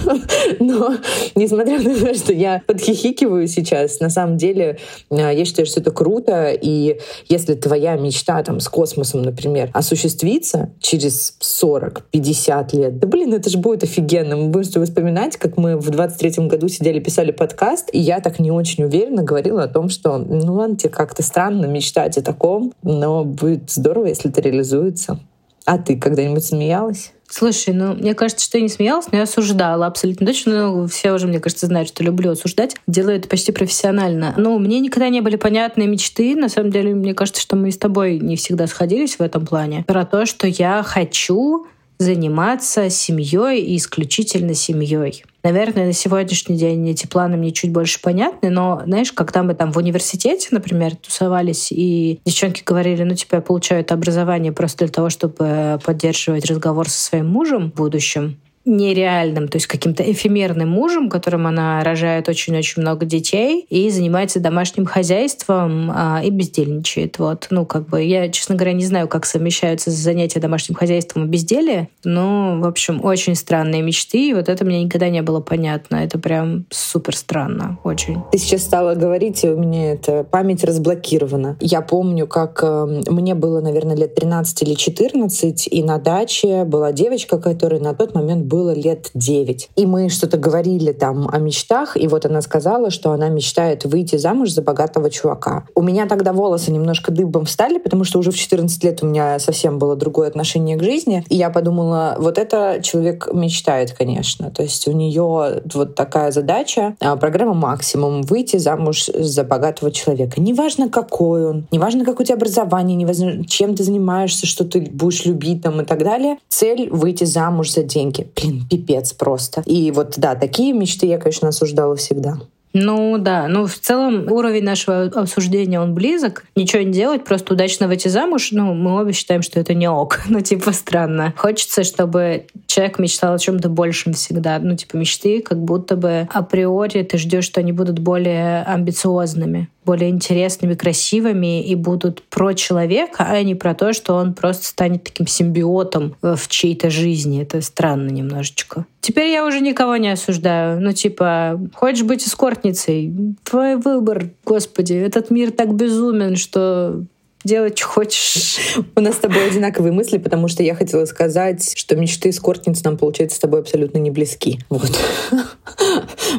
Но, 0.60 0.94
несмотря 1.34 1.80
на 1.80 1.94
то, 1.94 2.12
что 2.12 2.34
я 2.34 2.62
подхихикиваю 2.66 3.48
сейчас, 3.48 3.98
на 3.98 4.10
самом 4.10 4.36
деле 4.36 4.78
а, 5.08 5.30
я 5.30 5.46
считаю, 5.46 5.64
что 5.64 5.80
это 5.80 5.90
круто. 5.90 6.50
И 6.50 7.00
если 7.30 7.54
твоя 7.54 7.96
мечта 7.96 8.42
там 8.42 8.60
с 8.60 8.68
космосом, 8.68 9.22
например, 9.22 9.70
осуществится 9.72 10.70
через 10.80 11.38
40-50 11.40 12.76
лет, 12.76 12.98
да 12.98 13.08
блин, 13.08 13.32
это 13.32 13.48
же 13.48 13.56
будет 13.56 13.84
офигенно. 13.84 14.36
Мы 14.36 14.48
будем 14.48 14.64
с 14.64 14.70
тобой 14.70 14.86
вспоминать, 14.86 15.38
как 15.38 15.56
мы 15.56 15.78
в 15.78 15.88
23-м 15.88 16.48
году 16.48 16.68
сидели, 16.68 17.00
писали 17.00 17.30
подкаст, 17.30 17.88
и 17.90 17.98
я 17.98 18.20
так 18.20 18.38
не 18.38 18.50
очень 18.50 18.84
уверенно 18.84 19.22
говорила 19.22 19.62
о 19.62 19.68
том, 19.68 19.88
что 19.88 20.18
ну 20.18 20.56
ладно, 20.56 20.76
тебе 20.76 20.90
как-то 20.90 21.22
странно 21.22 21.64
мечтать 21.64 22.18
о 22.18 22.22
таком, 22.22 22.74
но 22.82 23.24
будет 23.24 23.70
здорово, 23.70 24.08
если 24.08 24.30
это 24.30 24.42
реализуется. 24.42 25.18
А 25.64 25.78
ты 25.78 25.96
когда-нибудь 25.96 26.44
смеялась? 26.44 27.12
Слушай, 27.32 27.72
ну, 27.72 27.94
мне 27.94 28.14
кажется, 28.14 28.44
что 28.44 28.58
я 28.58 28.62
не 28.62 28.68
смеялась, 28.68 29.06
но 29.10 29.16
я 29.16 29.24
осуждала 29.24 29.86
абсолютно 29.86 30.26
точно. 30.26 30.70
Ну, 30.70 30.86
все 30.86 31.12
уже, 31.12 31.26
мне 31.26 31.40
кажется, 31.40 31.64
знают, 31.64 31.88
что 31.88 32.04
люблю 32.04 32.32
осуждать. 32.32 32.76
Делаю 32.86 33.16
это 33.16 33.26
почти 33.26 33.52
профессионально. 33.52 34.34
Но 34.36 34.58
мне 34.58 34.80
никогда 34.80 35.08
не 35.08 35.22
были 35.22 35.36
понятны 35.36 35.86
мечты. 35.86 36.36
На 36.36 36.50
самом 36.50 36.70
деле, 36.70 36.94
мне 36.94 37.14
кажется, 37.14 37.40
что 37.40 37.56
мы 37.56 37.70
с 37.70 37.78
тобой 37.78 38.18
не 38.18 38.36
всегда 38.36 38.66
сходились 38.66 39.16
в 39.16 39.22
этом 39.22 39.46
плане. 39.46 39.82
Про 39.86 40.04
то, 40.04 40.26
что 40.26 40.46
я 40.46 40.82
хочу 40.82 41.66
заниматься 42.02 42.90
семьей 42.90 43.62
и 43.62 43.76
исключительно 43.76 44.54
семьей. 44.54 45.24
Наверное, 45.42 45.86
на 45.86 45.92
сегодняшний 45.92 46.56
день 46.56 46.88
эти 46.88 47.06
планы 47.06 47.36
мне 47.36 47.50
чуть 47.50 47.72
больше 47.72 48.00
понятны, 48.00 48.48
но, 48.48 48.82
знаешь, 48.86 49.12
когда 49.12 49.42
мы 49.42 49.54
там 49.54 49.72
в 49.72 49.76
университете, 49.76 50.48
например, 50.52 50.94
тусовались, 50.94 51.72
и 51.72 52.20
девчонки 52.24 52.62
говорили, 52.64 53.02
ну, 53.02 53.14
типа, 53.14 53.36
я 53.36 53.40
получаю 53.40 53.80
это 53.80 53.94
образование 53.94 54.52
просто 54.52 54.84
для 54.84 54.92
того, 54.92 55.10
чтобы 55.10 55.80
поддерживать 55.84 56.44
разговор 56.46 56.88
со 56.88 57.00
своим 57.00 57.28
мужем 57.28 57.72
в 57.72 57.74
будущем, 57.74 58.38
нереальным, 58.64 59.48
то 59.48 59.56
есть 59.56 59.66
каким-то 59.66 60.02
эфемерным 60.10 60.70
мужем, 60.70 61.08
которым 61.08 61.46
она 61.46 61.82
рожает 61.82 62.28
очень-очень 62.28 62.82
много 62.82 63.06
детей 63.06 63.66
и 63.68 63.90
занимается 63.90 64.40
домашним 64.40 64.86
хозяйством 64.86 65.90
а, 65.92 66.22
и 66.24 66.30
бездельничает. 66.30 67.18
Вот. 67.18 67.48
Ну, 67.50 67.66
как 67.66 67.88
бы 67.88 68.02
я, 68.02 68.28
честно 68.28 68.54
говоря, 68.54 68.72
не 68.72 68.84
знаю, 68.84 69.08
как 69.08 69.26
совмещаются 69.26 69.90
занятия 69.90 70.40
домашним 70.40 70.76
хозяйством 70.76 71.24
и 71.24 71.28
безделие, 71.28 71.88
но, 72.04 72.58
в 72.60 72.66
общем, 72.66 73.04
очень 73.04 73.34
странные 73.34 73.82
мечты, 73.82 74.30
и 74.30 74.34
вот 74.34 74.48
это 74.48 74.64
мне 74.64 74.84
никогда 74.84 75.08
не 75.08 75.22
было 75.22 75.40
понятно. 75.40 75.96
Это 75.96 76.18
прям 76.18 76.66
супер 76.70 77.16
странно, 77.16 77.78
очень. 77.84 78.18
Ты 78.30 78.38
сейчас 78.38 78.62
стала 78.62 78.94
говорить, 78.94 79.44
и 79.44 79.48
у 79.48 79.58
меня 79.58 79.92
эта 79.92 80.24
память 80.24 80.62
разблокирована. 80.64 81.56
Я 81.60 81.80
помню, 81.80 82.26
как 82.26 82.60
э, 82.62 83.02
мне 83.08 83.34
было, 83.34 83.60
наверное, 83.60 83.96
лет 83.96 84.14
13 84.14 84.62
или 84.62 84.74
14, 84.74 85.68
и 85.68 85.82
на 85.82 85.98
даче 85.98 86.64
была 86.64 86.92
девочка, 86.92 87.38
которая 87.38 87.80
на 87.80 87.94
тот 87.94 88.14
момент 88.14 88.51
было 88.52 88.74
лет 88.74 89.10
9. 89.14 89.70
И 89.76 89.86
мы 89.86 90.10
что-то 90.10 90.36
говорили 90.36 90.92
там 90.92 91.26
о 91.32 91.38
мечтах, 91.38 91.96
и 91.96 92.06
вот 92.06 92.26
она 92.26 92.42
сказала, 92.42 92.90
что 92.90 93.12
она 93.12 93.30
мечтает 93.30 93.86
выйти 93.86 94.16
замуж 94.16 94.50
за 94.50 94.60
богатого 94.60 95.08
чувака. 95.08 95.64
У 95.74 95.80
меня 95.80 96.06
тогда 96.06 96.34
волосы 96.34 96.70
немножко 96.70 97.10
дыбом 97.10 97.46
встали, 97.46 97.78
потому 97.78 98.04
что 98.04 98.18
уже 98.18 98.30
в 98.30 98.36
14 98.36 98.84
лет 98.84 99.02
у 99.02 99.06
меня 99.06 99.38
совсем 99.38 99.78
было 99.78 99.96
другое 99.96 100.28
отношение 100.28 100.76
к 100.76 100.82
жизни. 100.82 101.24
И 101.30 101.36
я 101.36 101.48
подумала, 101.48 102.16
вот 102.18 102.36
это 102.36 102.80
человек 102.82 103.30
мечтает, 103.32 103.92
конечно. 103.92 104.50
То 104.50 104.62
есть 104.62 104.86
у 104.86 104.92
нее 104.92 105.62
вот 105.72 105.94
такая 105.94 106.30
задача, 106.30 106.94
а, 107.00 107.16
программа 107.16 107.54
«Максимум»— 107.54 108.20
выйти 108.22 108.58
замуж 108.58 109.06
за 109.06 109.44
богатого 109.44 109.90
человека. 109.90 110.42
Неважно, 110.42 110.90
какой 110.90 111.46
он, 111.46 111.66
неважно, 111.70 112.04
какое 112.04 112.24
у 112.24 112.26
тебя 112.26 112.36
образование, 112.36 112.96
неважно, 112.96 113.46
чем 113.46 113.74
ты 113.74 113.82
занимаешься, 113.82 114.46
что 114.46 114.64
ты 114.64 114.82
будешь 114.82 115.24
любить 115.24 115.62
там 115.62 115.80
и 115.80 115.84
так 115.86 116.04
далее. 116.04 116.36
Цель— 116.50 116.90
выйти 116.92 117.24
замуж 117.24 117.72
за 117.72 117.82
деньги 117.82 118.28
блин, 118.42 118.66
пипец 118.68 119.12
просто. 119.12 119.62
И 119.66 119.90
вот, 119.90 120.14
да, 120.16 120.34
такие 120.34 120.72
мечты 120.72 121.06
я, 121.06 121.18
конечно, 121.18 121.48
осуждала 121.48 121.96
всегда. 121.96 122.38
Ну 122.74 123.18
да, 123.18 123.48
ну 123.48 123.66
в 123.66 123.78
целом 123.78 124.30
уровень 124.32 124.64
нашего 124.64 125.04
обсуждения, 125.04 125.78
он 125.80 125.94
близок. 125.94 126.44
Ничего 126.56 126.82
не 126.82 126.92
делать, 126.92 127.24
просто 127.24 127.52
удачно 127.52 127.86
выйти 127.86 128.08
замуж, 128.08 128.48
ну 128.52 128.72
мы 128.72 128.98
обе 128.98 129.12
считаем, 129.12 129.42
что 129.42 129.60
это 129.60 129.74
не 129.74 129.88
ок. 129.88 130.20
Ну 130.32 130.40
типа 130.40 130.72
странно. 130.72 131.34
Хочется, 131.36 131.84
чтобы 131.84 132.46
человек 132.66 132.98
мечтал 132.98 133.34
о 133.34 133.38
чем-то 133.38 133.68
большем 133.68 134.14
всегда. 134.14 134.58
Ну 134.58 134.74
типа 134.74 134.96
мечты, 134.96 135.42
как 135.42 135.58
будто 135.58 135.96
бы 135.96 136.26
априори 136.32 137.02
ты 137.02 137.18
ждешь, 137.18 137.44
что 137.44 137.60
они 137.60 137.72
будут 137.72 137.98
более 137.98 138.62
амбициозными 138.62 139.68
более 139.84 140.10
интересными, 140.10 140.74
красивыми 140.74 141.64
и 141.64 141.74
будут 141.74 142.22
про 142.22 142.54
человека, 142.54 143.24
а 143.28 143.42
не 143.42 143.54
про 143.54 143.74
то, 143.74 143.92
что 143.92 144.14
он 144.14 144.34
просто 144.34 144.66
станет 144.66 145.04
таким 145.04 145.26
симбиотом 145.26 146.14
в 146.22 146.48
чьей-то 146.48 146.90
жизни. 146.90 147.42
Это 147.42 147.60
странно 147.60 148.10
немножечко. 148.10 148.86
Теперь 149.00 149.30
я 149.30 149.44
уже 149.44 149.60
никого 149.60 149.96
не 149.96 150.10
осуждаю. 150.10 150.80
Ну, 150.80 150.92
типа, 150.92 151.60
хочешь 151.74 152.04
быть 152.04 152.26
эскортницей? 152.26 153.12
Твой 153.42 153.76
выбор, 153.76 154.30
господи. 154.44 154.94
Этот 154.94 155.30
мир 155.30 155.50
так 155.50 155.74
безумен, 155.74 156.36
что 156.36 157.04
делать, 157.44 157.78
что 157.78 157.88
хочешь. 157.88 158.58
У 158.94 159.00
нас 159.00 159.16
с 159.16 159.18
тобой 159.18 159.46
одинаковые 159.46 159.92
мысли, 159.92 160.18
потому 160.18 160.48
что 160.48 160.62
я 160.62 160.74
хотела 160.74 161.04
сказать, 161.04 161.76
что 161.76 161.96
мечты 161.96 162.30
эскортниц 162.30 162.82
нам, 162.84 162.96
получается, 162.96 163.36
с 163.36 163.40
тобой 163.40 163.60
абсолютно 163.60 163.98
не 163.98 164.10
близки. 164.10 164.58
Вот. 164.70 164.90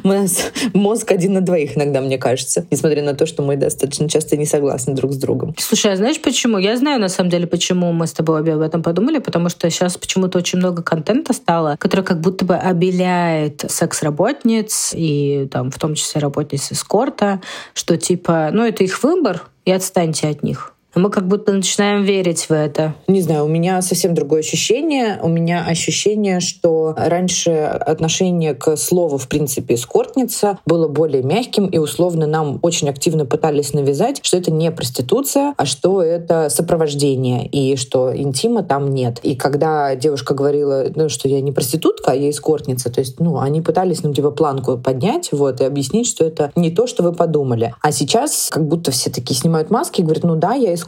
У 0.03 0.07
нас 0.07 0.51
мозг 0.73 1.11
один 1.11 1.33
на 1.33 1.41
двоих 1.41 1.77
иногда, 1.77 2.01
мне 2.01 2.17
кажется, 2.17 2.65
несмотря 2.71 3.03
на 3.03 3.13
то, 3.13 3.25
что 3.25 3.43
мы 3.43 3.55
достаточно 3.55 4.09
часто 4.09 4.37
не 4.37 4.45
согласны 4.45 4.93
друг 4.93 5.13
с 5.13 5.17
другом. 5.17 5.55
Слушай, 5.57 5.93
а 5.93 5.95
знаешь 5.95 6.21
почему? 6.21 6.57
Я 6.57 6.77
знаю, 6.77 6.99
на 6.99 7.09
самом 7.09 7.29
деле, 7.29 7.47
почему 7.47 7.91
мы 7.91 8.07
с 8.07 8.13
тобой 8.13 8.41
обе 8.41 8.53
об 8.53 8.61
этом 8.61 8.83
подумали, 8.83 9.19
потому 9.19 9.49
что 9.49 9.69
сейчас 9.69 9.97
почему-то 9.97 10.37
очень 10.37 10.59
много 10.59 10.83
контента 10.83 11.33
стало, 11.33 11.75
который 11.79 12.05
как 12.05 12.21
будто 12.21 12.45
бы 12.45 12.55
обеляет 12.55 13.65
секс-работниц 13.67 14.93
и 14.95 15.47
там 15.51 15.71
в 15.71 15.77
том 15.77 15.95
числе 15.95 16.21
работниц 16.21 16.71
эскорта, 16.71 17.41
что 17.73 17.97
типа, 17.97 18.49
ну 18.51 18.65
это 18.65 18.83
их 18.83 19.03
выбор, 19.03 19.43
и 19.65 19.71
отстаньте 19.71 20.27
от 20.27 20.43
них 20.43 20.72
мы 20.95 21.09
как 21.09 21.27
будто 21.27 21.51
начинаем 21.51 22.03
верить 22.03 22.49
в 22.49 22.51
это. 22.51 22.95
Не 23.07 23.21
знаю, 23.21 23.45
у 23.45 23.47
меня 23.47 23.81
совсем 23.81 24.13
другое 24.13 24.39
ощущение. 24.41 25.19
У 25.21 25.27
меня 25.27 25.65
ощущение, 25.65 26.39
что 26.39 26.93
раньше 26.97 27.51
отношение 27.51 28.53
к 28.53 28.75
слову, 28.77 29.17
в 29.17 29.27
принципе, 29.27 29.75
эскортница 29.75 30.59
было 30.65 30.87
более 30.87 31.23
мягким, 31.23 31.67
и 31.67 31.77
условно 31.77 32.27
нам 32.27 32.59
очень 32.61 32.89
активно 32.89 33.25
пытались 33.25 33.73
навязать, 33.73 34.19
что 34.23 34.37
это 34.37 34.51
не 34.51 34.71
проституция, 34.71 35.53
а 35.57 35.65
что 35.65 36.01
это 36.01 36.49
сопровождение, 36.49 37.47
и 37.47 37.75
что 37.75 38.15
интима 38.15 38.63
там 38.63 38.93
нет. 38.93 39.19
И 39.23 39.35
когда 39.35 39.95
девушка 39.95 40.33
говорила, 40.33 40.85
ну, 40.95 41.09
что 41.09 41.27
я 41.27 41.41
не 41.41 41.51
проститутка, 41.51 42.11
а 42.11 42.15
я 42.15 42.29
эскортница, 42.29 42.91
то 42.91 42.99
есть, 42.99 43.19
ну, 43.19 43.39
они 43.39 43.61
пытались, 43.61 44.03
ну, 44.03 44.13
типа, 44.13 44.31
планку 44.31 44.77
поднять, 44.77 45.29
вот, 45.31 45.61
и 45.61 45.65
объяснить, 45.65 46.07
что 46.07 46.25
это 46.25 46.51
не 46.55 46.71
то, 46.71 46.87
что 46.87 47.03
вы 47.03 47.13
подумали. 47.13 47.73
А 47.81 47.91
сейчас 47.91 48.49
как 48.51 48.67
будто 48.67 48.91
все 48.91 49.09
такие 49.09 49.35
снимают 49.35 49.69
маски 49.69 50.01
и 50.01 50.03
говорят, 50.03 50.23
ну 50.23 50.35
да, 50.35 50.53
я 50.53 50.73
эскортница, 50.73 50.82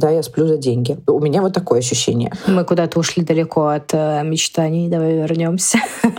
да, 0.00 0.10
я 0.10 0.22
сплю 0.22 0.46
за 0.46 0.56
деньги. 0.56 0.96
У 1.06 1.20
меня 1.20 1.42
вот 1.42 1.52
такое 1.52 1.80
ощущение. 1.80 2.32
Мы 2.46 2.64
куда-то 2.64 2.98
ушли 2.98 3.22
далеко 3.22 3.66
от 3.68 3.92
э, 3.92 4.22
мечтаний. 4.24 4.88
Давай 4.88 5.14
вернемся. 5.14 5.78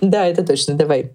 Да, 0.00 0.26
это 0.26 0.44
точно. 0.44 0.74
Давай. 0.74 1.10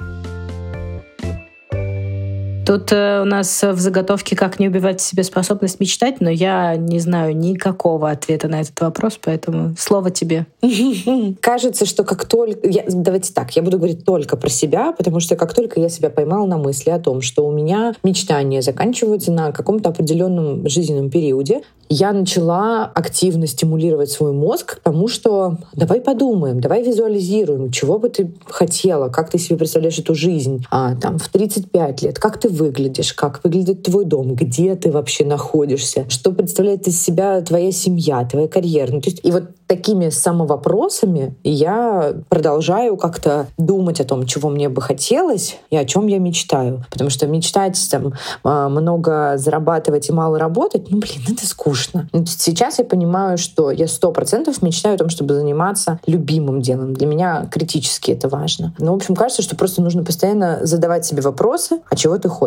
Тут 2.66 2.94
э, 2.94 3.22
у 3.22 3.26
нас 3.26 3.62
в 3.62 3.78
заготовке 3.78 4.38
«Как 4.38 4.58
не 4.58 4.70
убивать 4.70 5.02
в 5.02 5.04
себе 5.04 5.24
способность 5.24 5.82
мечтать», 5.82 6.22
но 6.22 6.30
я 6.30 6.78
не 6.78 7.00
знаю 7.00 7.36
никакого 7.36 8.10
ответа 8.10 8.48
на 8.48 8.62
этот 8.62 8.80
вопрос, 8.80 9.20
поэтому 9.22 9.76
слово 9.78 10.12
тебе. 10.12 10.46
Кажется, 11.42 11.86
что 11.86 12.06
как 12.06 12.26
только... 12.26 12.66
Я, 12.70 12.84
давайте 12.88 13.34
так, 13.34 13.54
я 13.58 13.64
буду 13.64 13.78
говорить 13.78 14.06
только 14.06 14.38
про 14.38 14.50
себя, 14.50 14.94
потому 14.94 15.20
что 15.20 15.36
как 15.36 15.54
только 15.54 15.82
я 15.82 15.90
себя 15.90 16.10
поймала 16.10 16.46
на 16.46 16.58
мысли 16.58 16.90
о 16.90 17.00
том, 17.00 17.22
что 17.22 17.46
у 17.46 17.52
меня 17.52 17.96
мечтания 18.02 18.62
заканчиваются 18.62 19.34
на 19.34 19.52
каком-то 19.52 19.90
определенном 19.90 20.68
жизненном 20.70 21.10
периоде, 21.10 21.64
я 21.90 22.12
начала 22.12 22.86
активно 22.86 23.46
стимулировать 23.46 24.10
свой 24.10 24.32
мозг 24.32 24.78
к 24.78 24.80
тому, 24.80 25.08
что 25.08 25.58
давай 25.74 26.02
подумаем, 26.02 26.60
давай 26.60 26.84
визуализируем, 26.84 27.72
чего 27.72 28.00
бы 28.00 28.10
ты 28.10 28.32
хотела, 28.48 29.10
как 29.10 29.30
ты 29.30 29.38
себе 29.38 29.58
представляешь 29.58 30.00
эту 30.00 30.16
жизнь 30.16 30.66
а, 30.72 30.96
там, 30.96 31.20
в 31.20 31.28
35 31.30 32.02
лет, 32.02 32.20
как 32.20 32.40
ты 32.40 32.50
выглядишь, 32.54 33.14
как 33.14 33.42
выглядит 33.44 33.84
твой 33.84 34.06
дом, 34.06 34.36
где 34.36 34.76
ты 34.76 34.92
вообще 34.92 35.26
находишься, 35.26 36.06
что 36.10 36.32
представляет 36.32 36.88
из 36.88 37.02
себя 37.02 37.42
твоя 37.42 37.72
семья, 37.72 38.24
твоя 38.26 38.48
карьера. 38.48 38.92
Ну, 38.92 39.02
то 39.02 39.10
есть, 39.10 39.20
и 39.24 39.32
вот 39.32 39.44
такими 39.68 40.10
самовопросами 40.10 41.36
я 41.44 42.14
продолжаю 42.30 42.96
как-то 42.98 43.48
думать 43.58 44.00
о 44.00 44.04
том, 44.04 44.26
чего 44.26 44.50
мне 44.50 44.70
бы 44.70 44.82
хотелось 44.82 45.58
и 45.72 45.78
о 45.78 45.86
чем 45.86 46.08
я 46.08 46.20
мечтаю. 46.20 46.86
Потому 46.92 47.10
что 47.10 47.26
мечтать 47.26 47.80
там 47.90 48.14
а, 48.44 48.70
много 48.70 49.34
зарабатывать 49.38 50.10
и 50.10 50.14
мало 50.14 50.38
работать, 50.38 50.92
ну, 50.92 51.00
блин, 51.00 51.22
это 51.28 51.48
скучно. 51.48 52.08
Ну, 52.14 52.24
сейчас 52.26 52.80
я 52.80 52.86
понимаю, 52.86 53.38
что 53.38 53.72
я 53.72 53.88
сто 53.88 54.12
процентов 54.12 54.62
мечтаю 54.62 54.96
о 54.96 54.98
том, 54.98 55.10
чтобы 55.10 55.34
заниматься 55.34 56.00
любимым 56.06 56.62
делом. 56.62 56.94
Для 56.94 57.08
меня 57.08 57.48
критически 57.50 58.12
это 58.12 58.30
важно. 58.30 58.76
Ну, 58.78 58.92
в 58.94 58.96
общем, 58.96 59.16
кажется, 59.16 59.42
что 59.42 59.56
просто 59.56 59.82
нужно 59.82 60.04
постоянно 60.04 60.60
задавать 60.62 61.06
себе 61.06 61.22
вопросы, 61.22 61.80
а 61.90 61.96
чего 61.96 62.18
ты 62.18 62.30
хочешь. 62.30 62.43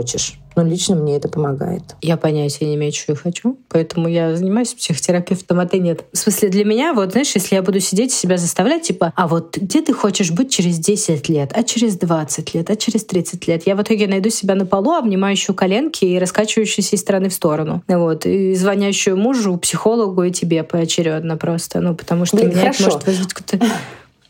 Но 0.56 0.62
лично 0.62 0.96
мне 0.96 1.16
это 1.16 1.28
помогает. 1.28 1.82
Я 2.00 2.16
понятия 2.16 2.64
не 2.64 2.76
имею, 2.76 2.92
что 2.92 3.12
я 3.12 3.16
хочу, 3.16 3.58
поэтому 3.68 4.08
я 4.08 4.34
занимаюсь 4.34 4.72
психотерапевтом, 4.72 5.60
а 5.60 5.66
ты 5.66 5.78
нет. 5.78 6.04
В 6.12 6.16
смысле, 6.16 6.48
для 6.48 6.64
меня, 6.64 6.94
вот, 6.94 7.12
знаешь, 7.12 7.32
если 7.34 7.56
я 7.56 7.62
буду 7.62 7.78
сидеть 7.80 8.12
и 8.12 8.16
себя 8.16 8.38
заставлять, 8.38 8.82
типа, 8.82 9.12
а 9.14 9.28
вот 9.28 9.58
где 9.58 9.82
ты 9.82 9.92
хочешь 9.92 10.30
быть 10.30 10.50
через 10.50 10.78
10 10.78 11.28
лет, 11.28 11.52
а 11.54 11.62
через 11.62 11.96
20 11.98 12.54
лет, 12.54 12.70
а 12.70 12.76
через 12.76 13.04
30 13.04 13.46
лет, 13.46 13.66
я 13.66 13.76
в 13.76 13.82
итоге 13.82 14.06
найду 14.06 14.30
себя 14.30 14.54
на 14.54 14.64
полу, 14.64 14.92
обнимающую 14.92 15.54
коленки 15.54 16.06
и 16.06 16.18
раскачивающуюся 16.18 16.96
из 16.96 17.00
стороны 17.00 17.28
в 17.28 17.34
сторону. 17.34 17.82
Вот, 17.86 18.24
и 18.24 18.54
звонящую 18.54 19.18
мужу, 19.18 19.58
психологу 19.58 20.22
и 20.22 20.30
тебе 20.30 20.62
поочередно 20.62 21.36
просто. 21.36 21.80
Ну, 21.80 21.94
потому 21.94 22.24
что 22.24 22.38
Блин, 22.38 22.50
меня 22.50 22.60
хорошо. 22.60 22.84
это 22.84 22.92
может 22.92 23.06
вызвать 23.06 23.34
какой-то 23.34 23.66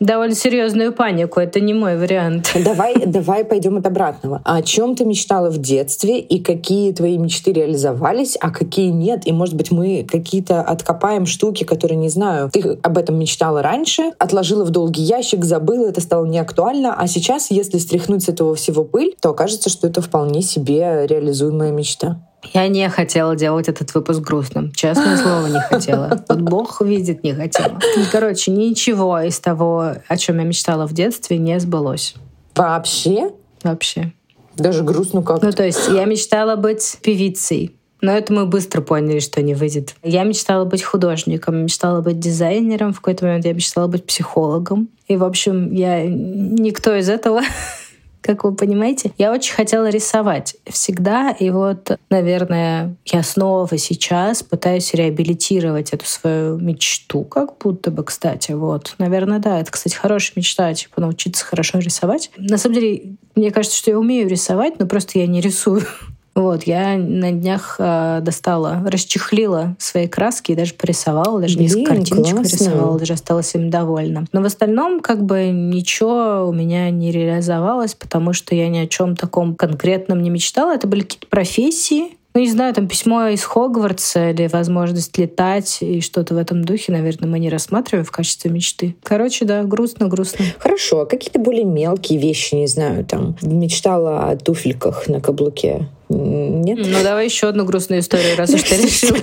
довольно 0.01 0.35
серьезную 0.35 0.93
панику. 0.93 1.41
Это 1.41 1.61
не 1.61 1.75
мой 1.75 1.97
вариант. 1.97 2.53
Давай, 2.65 3.07
давай 3.07 3.45
пойдем 3.45 3.77
от 3.77 3.87
обратного. 3.87 4.41
О 4.45 4.61
чем 4.63 4.97
ты 4.97 5.05
мечтала 5.05 5.51
в 5.51 5.59
детстве 5.59 6.19
и 6.19 6.41
какие 6.41 6.93
твои 6.93 7.17
мечты 7.17 7.53
реализовались, 7.53 8.37
а 8.41 8.51
какие 8.51 8.91
нет? 8.91 9.27
И, 9.27 9.33
может 9.33 9.55
быть, 9.55 9.71
мы 9.71 10.05
какие-то 10.09 10.63
откопаем 10.63 11.27
штуки, 11.27 11.65
которые 11.65 11.97
не 11.97 12.09
знаю. 12.09 12.51
Ты 12.53 12.79
об 12.83 12.99
этом 12.99 13.19
мечтала 13.19 13.63
раньше, 13.63 14.13
отложила 14.19 14.65
в 14.65 14.71
долгий 14.71 15.03
ящик, 15.03 15.45
забыла, 15.45 15.87
это 15.87 16.01
стало 16.01 16.27
неактуально, 16.27 16.95
а 16.95 17.07
сейчас, 17.07 17.51
если 17.51 17.79
стряхнуть 17.79 18.25
с 18.25 18.29
этого 18.29 18.55
всего 18.55 18.85
пыль, 18.85 19.15
то 19.21 19.31
окажется, 19.31 19.71
что 19.71 19.87
это 19.87 20.01
вполне 20.01 20.43
себе 20.43 21.07
реализуемая 21.07 21.71
мечта. 21.71 22.21
Я 22.53 22.69
не 22.69 22.89
хотела 22.89 23.37
делать 23.37 23.69
этот 23.69 23.95
выпуск 23.95 24.21
грустным. 24.21 24.73
Честное 24.73 25.17
слово, 25.23 25.47
не 25.47 25.61
хотела. 25.61 26.25
Вот 26.29 26.41
Бог 26.41 26.81
видит, 26.81 27.23
не 27.23 27.35
хотела. 27.35 27.79
Короче, 28.13 28.51
ничего 28.51 29.21
из 29.21 29.39
того, 29.41 29.95
о 30.07 30.17
чем 30.17 30.39
я 30.39 30.45
мечтала 30.45 30.87
в 30.87 30.93
детстве, 30.93 31.39
не 31.39 31.59
сбылось. 31.61 32.15
Вообще? 32.55 33.31
Вообще. 33.63 34.13
Даже 34.57 34.83
грустно 34.83 35.23
как 35.23 35.39
-то. 35.39 35.47
Ну, 35.47 35.53
то 35.53 35.65
есть 35.65 35.89
я 35.89 36.05
мечтала 36.05 36.57
быть 36.57 36.99
певицей. 37.03 37.77
Но 38.03 38.13
это 38.13 38.33
мы 38.33 38.47
быстро 38.47 38.83
поняли, 38.83 39.21
что 39.21 39.43
не 39.43 39.55
выйдет. 39.55 39.95
Я 40.03 40.25
мечтала 40.25 40.65
быть 40.65 40.83
художником, 40.83 41.63
мечтала 41.63 42.03
быть 42.03 42.19
дизайнером. 42.19 42.93
В 42.93 43.01
какой-то 43.01 43.25
момент 43.25 43.47
я 43.47 43.53
мечтала 43.53 43.87
быть 43.87 44.05
психологом. 44.05 44.89
И, 45.09 45.17
в 45.17 45.25
общем, 45.25 45.73
я 45.73 46.05
никто 46.07 46.95
из 46.95 47.09
этого 47.09 47.41
как 48.27 48.45
вы 48.45 48.55
понимаете. 48.55 49.13
Я 49.19 49.33
очень 49.33 49.55
хотела 49.55 49.89
рисовать 49.89 50.57
всегда, 50.67 51.31
и 51.31 51.51
вот, 51.51 51.99
наверное, 52.11 52.97
я 53.05 53.23
снова 53.23 53.79
сейчас 53.79 54.43
пытаюсь 54.43 54.93
реабилитировать 54.95 55.91
эту 55.91 56.05
свою 56.05 56.59
мечту, 56.59 57.25
как 57.25 57.59
будто 57.59 57.91
бы, 57.91 58.05
кстати, 58.05 58.53
вот. 58.53 58.95
Наверное, 58.99 59.39
да, 59.39 59.61
это, 59.61 59.71
кстати, 59.71 59.95
хорошая 59.95 60.35
мечта, 60.37 60.73
типа, 60.75 61.01
научиться 61.01 61.45
хорошо 61.45 61.79
рисовать. 61.79 62.31
На 62.37 62.59
самом 62.59 62.75
деле, 62.75 63.17
мне 63.35 63.51
кажется, 63.51 63.79
что 63.79 63.91
я 63.91 63.99
умею 63.99 64.29
рисовать, 64.29 64.79
но 64.79 64.87
просто 64.87 65.19
я 65.19 65.27
не 65.27 65.41
рисую. 65.41 65.83
Вот, 66.37 66.65
я 66.65 66.99
на 66.99 67.33
днях 67.33 67.77
э, 67.79 68.21
достала, 68.21 68.83
расчехлила 68.85 69.75
свои 69.79 70.07
краски 70.07 70.53
и 70.53 70.55
даже 70.55 70.75
порисовала, 70.75 71.41
даже 71.41 71.57
Блин, 71.57 71.69
несколько 71.69 71.95
картиночек 71.95 72.35
классно. 72.35 72.57
рисовала, 72.57 72.99
даже 72.99 73.15
осталась 73.15 73.55
им 73.55 73.71
довольна. 73.71 74.27
Но 74.33 74.43
в 74.43 74.45
остальном 74.45 75.01
как 75.01 75.25
бы 75.25 75.47
ничего 75.47 76.47
у 76.47 76.53
меня 76.53 76.91
не 76.91 77.11
реализовалось, 77.11 77.95
потому 77.95 78.35
что 78.35 78.55
я 78.55 78.69
ни 78.69 78.79
о 78.79 78.87
чем 78.87 79.17
таком 79.17 79.55
конкретном 79.55 80.23
не 80.23 80.29
мечтала. 80.29 80.75
Это 80.75 80.87
были 80.87 81.01
какие-то 81.01 81.27
профессии, 81.27 82.17
ну, 82.37 82.43
не 82.43 82.51
знаю, 82.51 82.75
там 82.75 82.87
письмо 82.87 83.29
из 83.29 83.43
Хогвартса 83.45 84.29
или 84.29 84.47
возможность 84.49 85.17
летать 85.17 85.79
и 85.81 86.03
что-то 86.03 86.35
в 86.35 86.37
этом 86.37 86.63
духе, 86.67 86.93
наверное, 86.93 87.27
мы 87.31 87.39
не 87.39 87.49
рассматриваем 87.49 88.05
в 88.05 88.11
качестве 88.11 88.51
мечты. 88.51 88.95
Короче, 89.03 89.47
да, 89.47 89.63
грустно, 89.63 90.07
грустно. 90.07 90.45
Хорошо, 90.59 91.01
а 91.01 91.07
какие-то 91.07 91.39
более 91.39 91.65
мелкие 91.65 92.19
вещи, 92.19 92.55
не 92.55 92.67
знаю, 92.67 93.07
там, 93.07 93.37
мечтала 93.41 94.29
о 94.29 94.37
туфельках 94.37 95.09
на 95.09 95.23
каблуке 95.23 95.89
Нет? 96.09 96.79
Ну, 96.79 97.03
давай 97.03 97.25
еще 97.25 97.49
одну 97.49 97.65
грустную 97.65 98.01
историю, 98.01 98.37
раз 98.37 98.51
уж 98.51 98.63
ты 98.63 98.77
решил. 98.83 99.17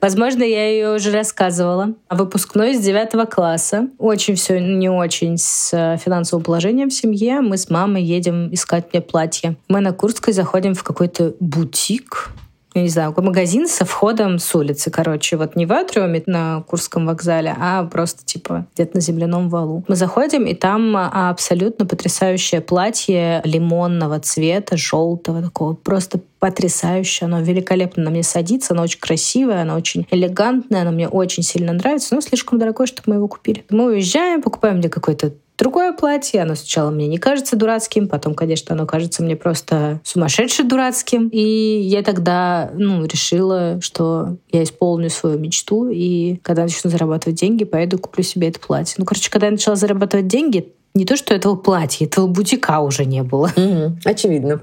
Возможно, 0.00 0.42
я 0.42 0.68
ее 0.68 0.94
уже 0.94 1.12
рассказывала. 1.12 1.94
Выпускной 2.10 2.74
с 2.74 2.80
девятого 2.80 3.24
класса. 3.24 3.88
Очень 3.98 4.34
все 4.34 4.58
не 4.58 4.88
очень 4.88 5.38
с 5.38 5.70
э, 5.72 5.96
финансовым 5.98 6.44
положением 6.44 6.90
в 6.90 6.94
семье. 6.94 7.40
Мы 7.40 7.56
с 7.56 7.70
мамой 7.70 8.02
едем 8.02 8.52
искать 8.52 8.86
мне 8.92 9.00
платье. 9.00 9.56
Мы 9.68 9.80
на 9.80 9.92
Курской 9.92 10.32
заходим 10.32 10.74
в 10.74 10.82
какой-то 10.82 11.34
бутик 11.38 12.30
я 12.74 12.82
не 12.82 12.88
знаю, 12.88 13.14
магазин 13.16 13.66
со 13.66 13.84
входом 13.84 14.38
с 14.38 14.54
улицы, 14.54 14.90
короче, 14.90 15.36
вот 15.36 15.56
не 15.56 15.66
в 15.66 15.72
атриуме 15.72 16.22
на 16.26 16.62
Курском 16.62 17.06
вокзале, 17.06 17.54
а 17.58 17.84
просто 17.84 18.24
типа 18.24 18.66
где-то 18.74 18.96
на 18.96 19.00
земляном 19.00 19.48
валу. 19.48 19.84
Мы 19.88 19.96
заходим, 19.96 20.44
и 20.44 20.54
там 20.54 20.96
а, 20.96 21.30
абсолютно 21.30 21.86
потрясающее 21.86 22.60
платье 22.60 23.40
лимонного 23.44 24.20
цвета, 24.20 24.76
желтого 24.76 25.42
такого, 25.42 25.74
просто 25.74 26.20
потрясающее, 26.38 27.26
оно 27.26 27.40
великолепно 27.40 28.02
на 28.02 28.10
мне 28.10 28.24
садится, 28.24 28.74
оно 28.74 28.82
очень 28.82 28.98
красивое, 28.98 29.62
оно 29.62 29.76
очень 29.76 30.08
элегантное, 30.10 30.82
оно 30.82 30.90
мне 30.90 31.08
очень 31.08 31.44
сильно 31.44 31.72
нравится, 31.72 32.14
но 32.14 32.20
слишком 32.20 32.58
дорогое, 32.58 32.86
чтобы 32.86 33.04
мы 33.06 33.14
его 33.14 33.28
купили. 33.28 33.64
Мы 33.70 33.92
уезжаем, 33.92 34.42
покупаем 34.42 34.78
мне 34.78 34.88
какой-то 34.88 35.32
другое 35.62 35.92
платье. 35.92 36.42
Оно 36.42 36.56
сначала 36.56 36.90
мне 36.90 37.06
не 37.06 37.18
кажется 37.18 37.54
дурацким, 37.54 38.08
потом, 38.08 38.34
конечно, 38.34 38.74
оно 38.74 38.84
кажется 38.84 39.22
мне 39.22 39.36
просто 39.36 40.00
сумасшедше 40.02 40.64
дурацким. 40.64 41.28
И 41.28 41.40
я 41.40 42.02
тогда 42.02 42.70
ну, 42.74 43.04
решила, 43.04 43.80
что 43.80 44.38
я 44.50 44.64
исполню 44.64 45.08
свою 45.08 45.38
мечту, 45.38 45.88
и 45.88 46.36
когда 46.42 46.62
начну 46.62 46.90
зарабатывать 46.90 47.38
деньги, 47.38 47.62
поеду 47.62 47.98
куплю 47.98 48.24
себе 48.24 48.48
это 48.48 48.58
платье. 48.58 48.96
Ну, 48.98 49.04
короче, 49.04 49.30
когда 49.30 49.46
я 49.46 49.52
начала 49.52 49.76
зарабатывать 49.76 50.26
деньги, 50.26 50.72
не 50.94 51.04
то, 51.04 51.16
что 51.16 51.32
этого 51.32 51.54
платья, 51.54 52.06
этого 52.06 52.26
бутика 52.26 52.80
уже 52.80 53.04
не 53.04 53.22
было. 53.22 53.50
Угу, 53.56 53.98
очевидно. 54.04 54.60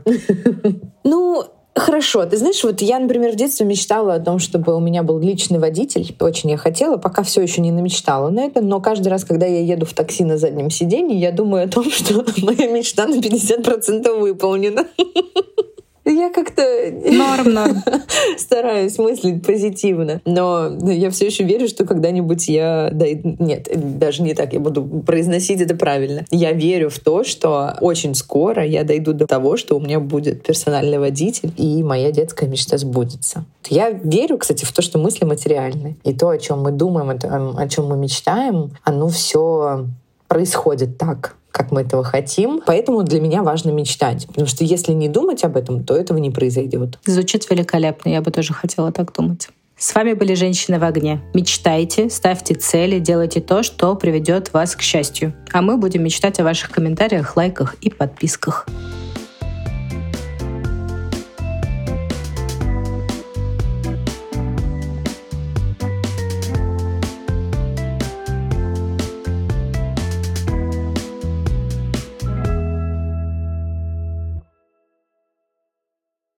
Ну, 1.06 1.44
Хорошо. 1.80 2.26
Ты 2.26 2.36
знаешь, 2.36 2.62
вот 2.64 2.82
я, 2.82 3.00
например, 3.00 3.32
в 3.32 3.36
детстве 3.36 3.66
мечтала 3.66 4.16
о 4.16 4.20
том, 4.20 4.40
чтобы 4.40 4.76
у 4.76 4.82
меня 4.82 5.02
был 5.02 5.18
личный 5.18 5.60
водитель. 5.60 6.14
Очень 6.20 6.52
я 6.52 6.58
хотела, 6.58 6.98
пока 6.98 7.24
все 7.24 7.42
еще 7.42 7.62
не 7.62 7.72
намечтала 7.72 8.30
на 8.30 8.42
это. 8.42 8.62
Но 8.62 8.82
каждый 8.82 9.08
раз, 9.08 9.24
когда 9.24 9.46
я 9.46 9.62
еду 9.62 9.86
в 9.86 9.94
такси 9.94 10.26
на 10.26 10.38
заднем 10.38 10.70
сиденье, 10.70 11.18
я 11.18 11.32
думаю 11.32 11.66
о 11.66 11.68
том, 11.70 11.86
что 11.90 12.26
моя 12.42 12.68
мечта 12.70 13.08
на 13.08 13.16
50% 13.16 14.20
выполнена. 14.20 14.88
Я 16.06 16.32
как-то 16.32 16.64
норм, 17.12 17.54
норм. 17.54 17.84
стараюсь 18.38 18.98
мыслить 18.98 19.46
позитивно, 19.46 20.22
но 20.26 20.78
я 20.90 21.10
все 21.10 21.28
еще 21.28 21.44
верю, 21.44 21.68
что 21.68 21.86
когда-нибудь 21.86 22.48
я... 22.48 22.90
Да, 22.92 23.06
нет, 23.24 23.70
даже 24.00 24.24
не 24.24 24.34
так, 24.34 24.54
я 24.54 24.60
буду 24.60 24.84
произносить 24.84 25.62
это 25.62 25.76
правильно. 25.76 26.26
Я 26.32 26.52
верю 26.52 26.90
в 26.90 27.00
то, 27.00 27.24
что 27.24 27.78
очень 27.82 28.16
скоро 28.16 28.66
я 28.66 28.84
дойду 28.84 29.14
до 29.14 29.28
того, 29.28 29.58
что 29.58 29.76
у 29.76 29.80
меня 29.80 30.00
будет 30.00 30.44
персональный 30.44 31.00
водитель, 31.00 31.52
и 31.58 31.84
моя 31.84 32.12
детская 32.12 32.48
мечта 32.48 32.78
сбудется. 32.78 33.46
Я 33.70 33.90
верю, 33.92 34.38
кстати, 34.38 34.66
в 34.66 34.72
то, 34.72 34.82
что 34.82 34.98
мысли 34.98 35.26
материальны. 35.26 35.98
И 36.04 36.14
то, 36.14 36.30
о 36.30 36.38
чем 36.38 36.62
мы 36.62 36.72
думаем, 36.72 37.10
о 37.10 37.68
чем 37.68 37.88
мы 37.88 37.98
мечтаем, 37.98 38.72
оно 38.84 39.10
все 39.10 39.86
происходит 40.28 40.98
так 40.98 41.36
как 41.52 41.72
мы 41.72 41.82
этого 41.82 42.04
хотим. 42.04 42.62
Поэтому 42.66 43.04
для 43.04 43.20
меня 43.20 43.44
важно 43.44 43.72
мечтать. 43.72 44.28
Потому 44.28 44.48
что 44.48 44.64
если 44.64 44.94
не 44.94 45.10
думать 45.10 45.44
об 45.44 45.58
этом, 45.58 45.84
то 45.84 45.96
этого 45.96 46.18
не 46.18 46.32
произойдет. 46.32 47.00
Звучит 47.06 47.50
великолепно. 47.50 48.10
Я 48.10 48.22
бы 48.22 48.32
тоже 48.32 48.54
хотела 48.54 48.92
так 48.92 49.14
думать. 49.14 49.50
С 49.78 49.96
вами 49.96 50.12
были 50.12 50.34
«Женщины 50.34 50.78
в 50.78 50.84
огне». 50.84 51.22
Мечтайте, 51.34 52.10
ставьте 52.10 52.54
цели, 52.54 53.00
делайте 53.00 53.40
то, 53.40 53.64
что 53.64 53.96
приведет 53.96 54.52
вас 54.52 54.76
к 54.76 54.82
счастью. 54.82 55.34
А 55.54 55.62
мы 55.62 55.78
будем 55.78 56.04
мечтать 56.04 56.38
о 56.42 56.44
ваших 56.44 56.70
комментариях, 56.72 57.38
лайках 57.38 57.76
и 57.76 57.90
подписках. 57.90 58.68